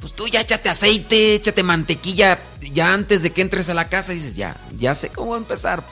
[0.00, 4.12] Pues tú ya échate aceite, échate mantequilla ya antes de que entres a la casa
[4.12, 5.84] y dices, ya, ya sé cómo empezar.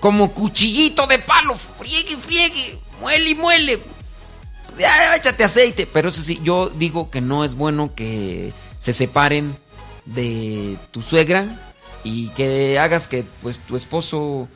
[0.00, 3.78] Como cuchillito de palo, friegue, friegue muele y muele.
[4.78, 5.86] Ya, échate aceite.
[5.86, 9.56] Pero eso sí, yo digo que no es bueno que se separen
[10.04, 11.46] de tu suegra
[12.02, 14.48] y que hagas que pues tu esposo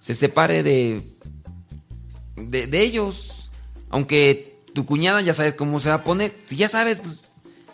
[0.00, 1.02] se separe de,
[2.36, 3.50] de, ellos.
[3.90, 6.32] Aunque tu cuñada ya sabes cómo se va a poner.
[6.46, 7.24] Si ya sabes, pues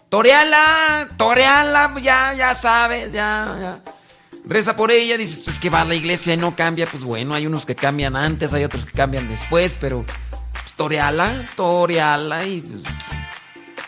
[0.09, 3.98] toreala, toreala, ya, ya sabes, ya, ya.
[4.49, 6.87] Reza por ella, dices, pues que va a la iglesia y no cambia.
[6.87, 11.47] Pues bueno, hay unos que cambian antes, hay otros que cambian después, pero pues, toreala,
[11.55, 12.83] toreala y pues,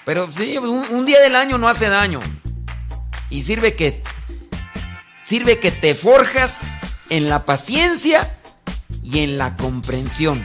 [0.05, 2.21] Pero sí, pues, un, un, día del año no hace daño.
[3.31, 4.03] Y sirve que.
[5.25, 6.63] Sirve que te forjas
[7.09, 8.37] en la paciencia
[9.03, 10.45] y en la comprensión.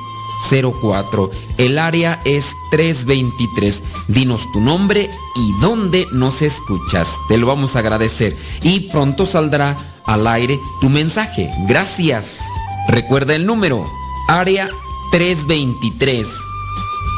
[0.49, 1.31] 04.
[1.57, 3.83] El área es 323.
[4.07, 7.17] Dinos tu nombre y dónde nos escuchas.
[7.27, 8.35] Te lo vamos a agradecer.
[8.61, 11.49] Y pronto saldrá al aire tu mensaje.
[11.67, 12.41] Gracias.
[12.87, 13.85] Recuerda el número.
[14.27, 14.69] Área
[15.11, 16.27] 323.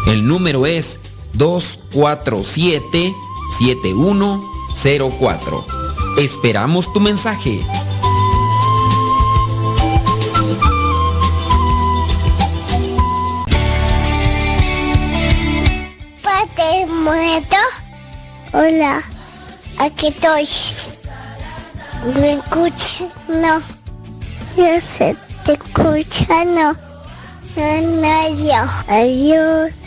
[0.08, 1.00] El número es
[1.34, 3.14] 247
[3.58, 5.66] 7104.
[6.18, 7.66] Esperamos tu mensaje.
[17.04, 17.58] Muerto?
[18.54, 19.02] Hola,
[19.80, 20.48] aquí estoy.
[22.16, 23.06] ¿Me escucha?
[23.28, 23.62] No.
[24.56, 26.74] Yo sé, te escucha, no.
[27.56, 29.83] No, Adiós.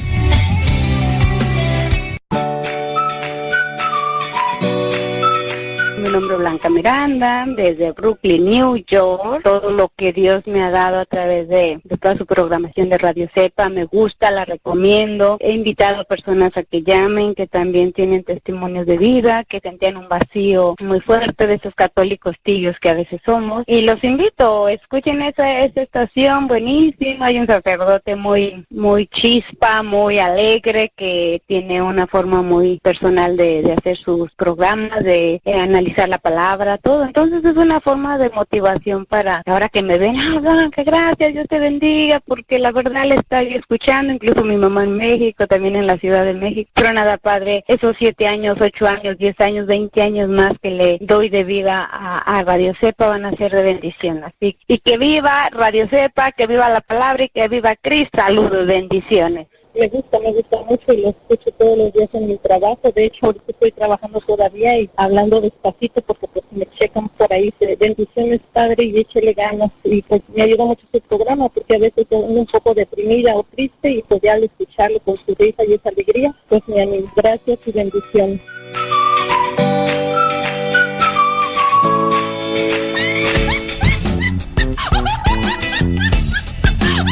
[6.36, 9.42] Blanca Miranda, desde Brooklyn, New York.
[9.42, 13.28] Todo lo que Dios me ha dado a través de, toda su programación de Radio
[13.34, 15.36] Cepa me gusta, la recomiendo.
[15.40, 19.96] He invitado a personas a que llamen, que también tienen testimonios de vida, que sentían
[19.96, 23.64] un vacío muy fuerte de esos católicos tibios que a veces somos.
[23.66, 27.26] Y los invito, escuchen esa, esa estación buenísima.
[27.26, 33.62] Hay un sacerdote muy, muy chispa, muy alegre, que tiene una forma muy personal de,
[33.62, 37.04] de hacer sus programas, de analizar la palabra, todo.
[37.04, 41.46] Entonces es una forma de motivación para ahora que me ven, ah, que gracias, Dios
[41.48, 45.86] te bendiga, porque la verdad le estoy escuchando, incluso mi mamá en México, también en
[45.86, 46.68] la Ciudad de México.
[46.74, 50.98] Pero nada, Padre, esos siete años, ocho años, diez años, veinte años más que le
[51.00, 54.24] doy de vida a, Radio Cepa van a ser de bendición.
[54.24, 58.18] Así, y que viva Radio Cepa, que viva la palabra y que viva Cristo.
[58.18, 59.46] Saludos, bendiciones
[59.78, 62.90] me gusta, me gusta mucho y lo escucho todos los días en mi trabajo.
[62.94, 67.52] De hecho, ahorita estoy trabajando todavía y hablando despacito porque pues me checan por ahí.
[67.78, 69.70] Bendiciones, Padre, y échele ganas.
[69.84, 73.44] Y pues me ayuda mucho su programa porque a veces estoy un poco deprimida o
[73.44, 77.12] triste y pues ya al escucharlo con su risa y esa alegría, pues me animo.
[77.14, 78.40] Gracias y bendiciones.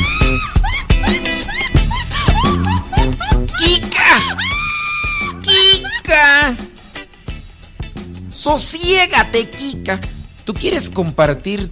[5.42, 6.56] Kika.
[8.30, 10.00] Sosiégate, Kika.
[10.44, 11.70] ¿Tú quieres compartir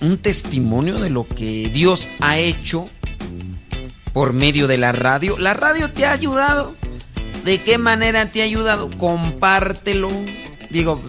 [0.00, 2.86] un testimonio de lo que Dios ha hecho
[4.12, 5.38] por medio de la radio?
[5.38, 6.76] ¿La radio te ha ayudado?
[7.44, 8.90] ¿De qué manera te ha ayudado?
[8.98, 10.10] Compártelo.
[10.68, 11.00] Digo,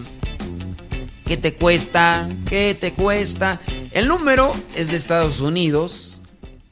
[1.26, 2.30] ¿qué te cuesta?
[2.48, 3.60] ¿Qué te cuesta?
[3.90, 6.22] El número es de Estados Unidos.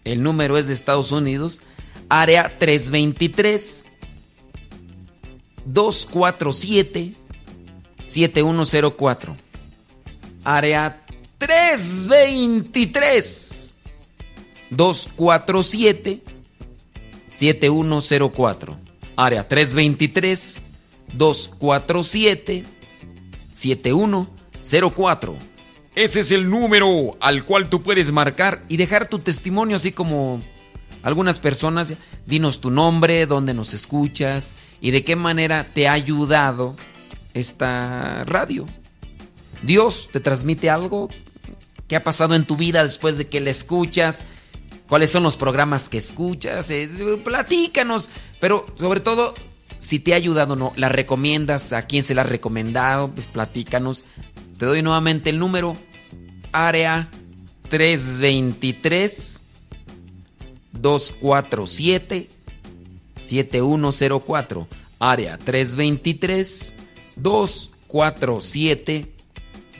[0.05, 1.61] El número es de Estados Unidos.
[2.11, 3.87] Área 323
[5.65, 7.15] 247
[8.05, 9.37] 7104.
[10.43, 11.07] Área
[11.39, 13.77] 323
[14.71, 16.23] 247
[17.29, 18.77] 7104.
[19.15, 20.63] Área 323
[21.13, 22.65] 247
[23.53, 25.37] 7104.
[25.95, 30.41] Ese es el número al cual tú puedes marcar y dejar tu testimonio así como
[31.03, 31.95] algunas personas,
[32.27, 36.77] dinos tu nombre, dónde nos escuchas y de qué manera te ha ayudado
[37.35, 38.67] esta radio.
[39.63, 41.09] Dios te transmite algo
[41.91, 44.23] ¿Qué ha pasado en tu vida después de que la escuchas,
[44.89, 46.89] cuáles son los programas que escuchas, eh,
[47.25, 49.35] platícanos, pero sobre todo
[49.81, 53.27] si te ha ayudado o no, la recomiendas, a quién se la ha recomendado, pues
[53.27, 54.05] platícanos.
[54.57, 55.77] Te doy nuevamente el número,
[56.53, 57.09] área
[57.71, 59.43] 323
[60.73, 62.29] 247
[63.23, 64.69] 7104.
[64.99, 66.75] Área 323
[67.17, 69.07] 247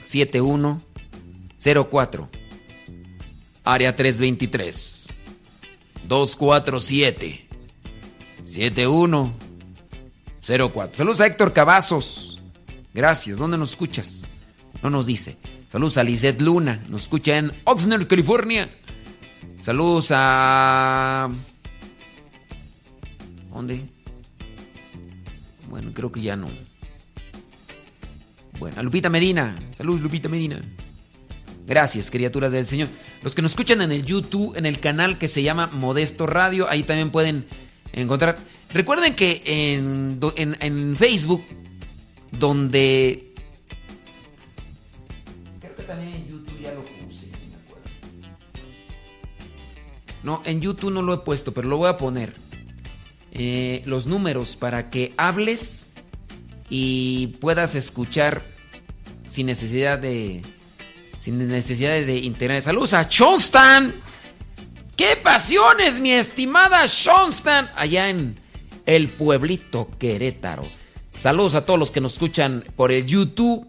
[0.03, 2.29] 7104.
[3.63, 5.13] Área 323
[6.07, 7.47] 247
[8.45, 9.51] 7104.
[10.41, 10.97] 04.
[10.97, 12.39] Saludos a Héctor Cavazos.
[12.93, 13.37] Gracias.
[13.37, 14.23] ¿Dónde nos escuchas?
[14.81, 15.37] No nos dice.
[15.71, 16.83] Saludos a Lizeth Luna.
[16.89, 18.69] Nos escucha en Oxnard, California.
[19.61, 21.29] Saludos a...
[23.53, 23.85] ¿Dónde?
[25.69, 26.47] Bueno, creo que ya no.
[28.59, 29.55] Bueno, a Lupita Medina.
[29.71, 30.61] Saludos, Lupita Medina.
[31.67, 32.89] Gracias, criaturas del Señor.
[33.23, 36.67] Los que nos escuchan en el YouTube, en el canal que se llama Modesto Radio,
[36.67, 37.45] ahí también pueden
[37.93, 38.37] encontrar.
[38.73, 41.43] Recuerden que en, en, Facebook,
[42.31, 43.30] donde...
[50.23, 52.33] No, en YouTube no lo he puesto, pero lo voy a poner.
[53.31, 55.91] Eh, los números para que hables
[56.69, 58.41] y puedas escuchar
[59.25, 60.41] sin necesidad de
[61.19, 62.63] sin necesidad de internet.
[62.63, 63.93] Saludos a Chonstan.
[64.97, 67.69] ¡Qué pasiones, mi estimada Chonstan!
[67.75, 68.35] Allá en
[68.85, 70.63] el pueblito Querétaro.
[71.17, 73.67] Saludos a todos los que nos escuchan por el YouTube.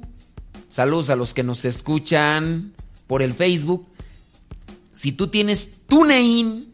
[0.68, 2.72] Saludos a los que nos escuchan
[3.07, 3.86] por el Facebook.
[4.94, 6.72] Si tú tienes TuneIn,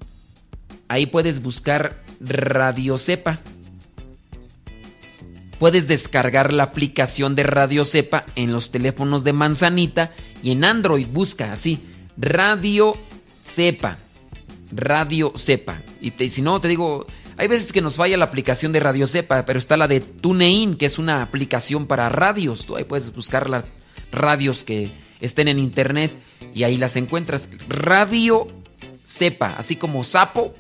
[0.87, 3.41] ahí puedes buscar Radio Cepa.
[5.59, 11.09] Puedes descargar la aplicación de Radio Cepa en los teléfonos de Manzanita y en Android
[11.13, 11.81] busca así
[12.17, 12.97] Radio
[13.43, 13.99] Cepa.
[14.71, 15.83] Radio Cepa.
[16.01, 17.05] Y si no, te digo,
[17.37, 20.77] hay veces que nos falla la aplicación de Radio Cepa, pero está la de TuneIn,
[20.77, 22.67] que es una aplicación para radios.
[22.67, 23.65] Tú ahí puedes buscar las
[24.13, 26.13] radios que estén en internet
[26.55, 27.49] y ahí las encuentras.
[27.69, 28.47] Radio
[29.09, 30.55] Cepa, así como sapo,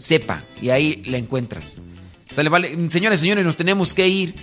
[0.00, 1.82] Cepa, y ahí la encuentras.
[2.30, 2.90] Sale, vale.
[2.90, 4.34] Señores, señores, nos tenemos que ir.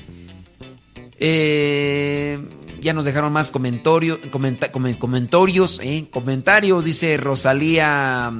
[1.18, 2.40] Eh,
[2.82, 8.32] ya nos dejaron más comentarios, comentarios, eh, comentarios, dice Rosalía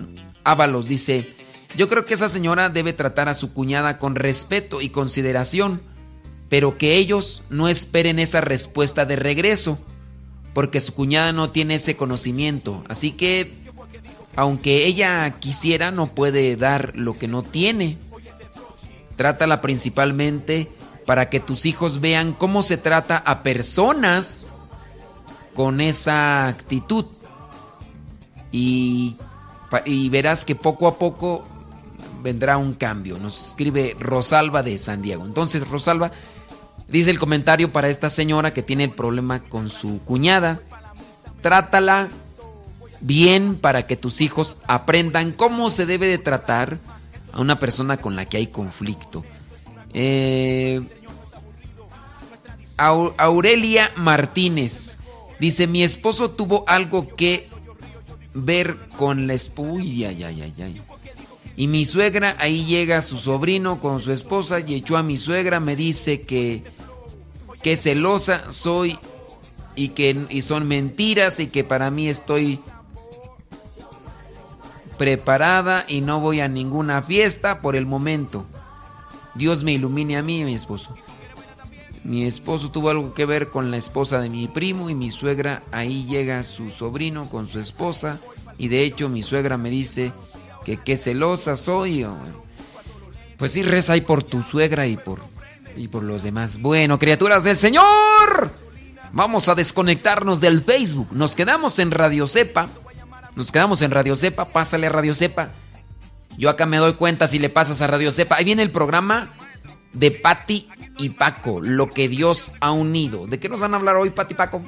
[0.44, 1.36] Ábalos, dice,
[1.78, 5.82] yo creo que esa señora debe tratar a su cuñada con respeto y consideración,
[6.50, 9.78] pero que ellos no esperen esa respuesta de regreso,
[10.54, 13.54] porque su cuñada no tiene ese conocimiento, así que,
[14.36, 17.98] aunque ella quisiera, no puede dar lo que no tiene.
[19.16, 20.72] Trátala principalmente
[21.06, 24.54] para que tus hijos vean cómo se trata a personas
[25.54, 27.06] con esa actitud.
[28.52, 29.18] Y,
[30.10, 31.46] verás que poco a poco
[32.24, 33.18] vendrá un cambio.
[33.18, 35.26] Nos escribe Rosalba de San Diego.
[35.26, 36.12] Entonces, Rosalba
[36.88, 40.60] dice el comentario para esta señora que tiene el problema con su cuñada.
[41.42, 42.10] Trátala
[43.02, 46.80] bien para que tus hijos aprendan cómo se debe de tratar
[47.34, 49.24] a una persona con la que hay conflicto.
[49.94, 50.82] Eh,
[52.78, 54.98] Aurelia Martínez
[55.40, 57.50] dice: Mi esposo tuvo algo que
[58.34, 59.82] ver con la esposa.
[61.58, 65.60] Y mi suegra, ahí llega su sobrino con su esposa y echó a mi suegra,
[65.60, 66.64] me dice que,
[67.62, 68.98] que celosa soy
[69.76, 72.60] y que y son mentiras y que para mí estoy
[74.98, 78.46] preparada y no voy a ninguna fiesta por el momento.
[79.36, 80.96] Dios me ilumine a mí y a mi esposo.
[82.04, 85.62] Mi esposo tuvo algo que ver con la esposa de mi primo y mi suegra,
[85.72, 88.20] ahí llega su sobrino con su esposa
[88.58, 90.12] y de hecho mi suegra me dice
[90.66, 92.06] que qué celosa soy.
[93.38, 95.20] Pues sí, reza ahí por tu suegra y por,
[95.76, 96.60] y por los demás.
[96.62, 98.52] Bueno, criaturas del Señor,
[99.12, 101.10] vamos a desconectarnos del Facebook.
[101.12, 102.70] Nos quedamos en Radio Cepa.
[103.36, 105.50] Nos quedamos en Radio Cepa, pásale a Radio Cepa.
[106.38, 108.36] Yo acá me doy cuenta si le pasas a Radio Cepa.
[108.36, 109.30] Ahí viene el programa
[109.94, 113.28] de Patti y Paco, lo que Dios ha unido.
[113.28, 114.62] ¿De qué nos van a hablar hoy, Patti y Paco?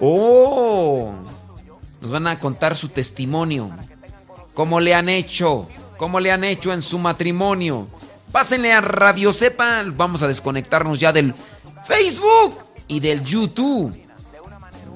[0.00, 1.12] Oh,
[2.00, 3.70] nos van a contar su testimonio.
[4.54, 5.68] ¿Cómo le han hecho?
[5.96, 7.88] ¿Cómo le han hecho en su matrimonio?
[8.30, 9.84] Pásenle a Radio Cepa.
[9.86, 11.34] Vamos a desconectarnos ya del
[11.84, 12.58] Facebook
[12.88, 14.03] y del YouTube.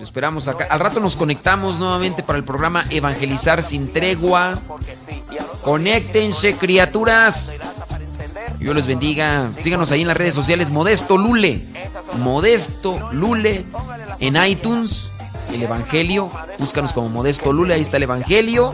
[0.01, 0.67] Esperamos acá.
[0.71, 4.59] Al rato nos conectamos nuevamente para el programa Evangelizar sin tregua.
[5.63, 7.55] Conéctense, criaturas.
[8.59, 9.51] Dios les bendiga.
[9.61, 10.71] Síganos ahí en las redes sociales.
[10.71, 11.61] Modesto Lule.
[12.19, 13.65] Modesto Lule.
[14.21, 15.11] En iTunes.
[15.53, 16.29] El Evangelio.
[16.59, 17.75] Búscanos como Modesto Lule.
[17.75, 18.73] Ahí está el Evangelio.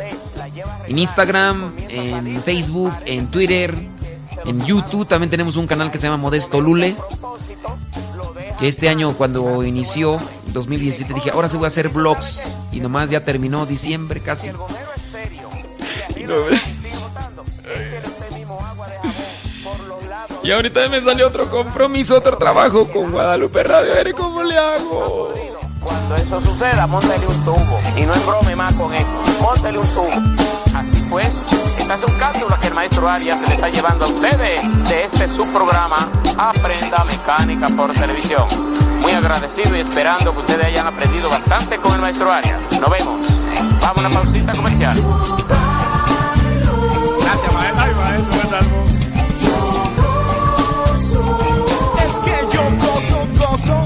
[0.86, 1.74] En Instagram.
[1.88, 2.92] En Facebook.
[3.06, 3.74] En Twitter.
[4.44, 6.94] En YouTube también tenemos un canal que se llama Modesto Lule.
[8.58, 10.18] Que este año cuando inició
[10.54, 12.58] 2017 dije, ahora sí voy a hacer vlogs.
[12.72, 14.50] Y nomás ya terminó diciembre casi.
[20.42, 23.92] Y ahorita me salió otro compromiso, otro trabajo con Guadalupe Radio.
[23.92, 25.32] A cómo le hago.
[25.80, 27.80] Cuando eso suceda, montele un tubo.
[27.96, 29.22] Y no es brome más con esto.
[29.40, 30.10] Montele un tubo.
[30.74, 31.44] Así pues,
[31.78, 35.04] esta es un cápsula que el maestro Arias se le está llevando a ustedes de
[35.04, 38.46] este subprograma Aprenda Mecánica por Televisión.
[39.04, 42.58] Muy agradecido y esperando que ustedes hayan aprendido bastante con el maestro Arias.
[42.80, 43.20] Nos vemos.
[43.82, 44.96] Vamos a una pausita comercial.
[47.20, 47.82] Gracias, maestro.
[47.82, 48.58] Ay, maestro,
[52.02, 53.76] Es que yo gozo, gozo.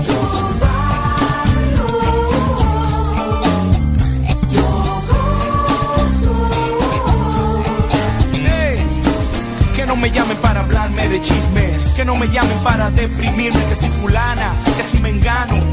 [9.74, 11.67] Que no me llamen para hablarme de chismes,
[11.98, 15.58] que no me llamen para deprimirme, que si fulana, que si me engano,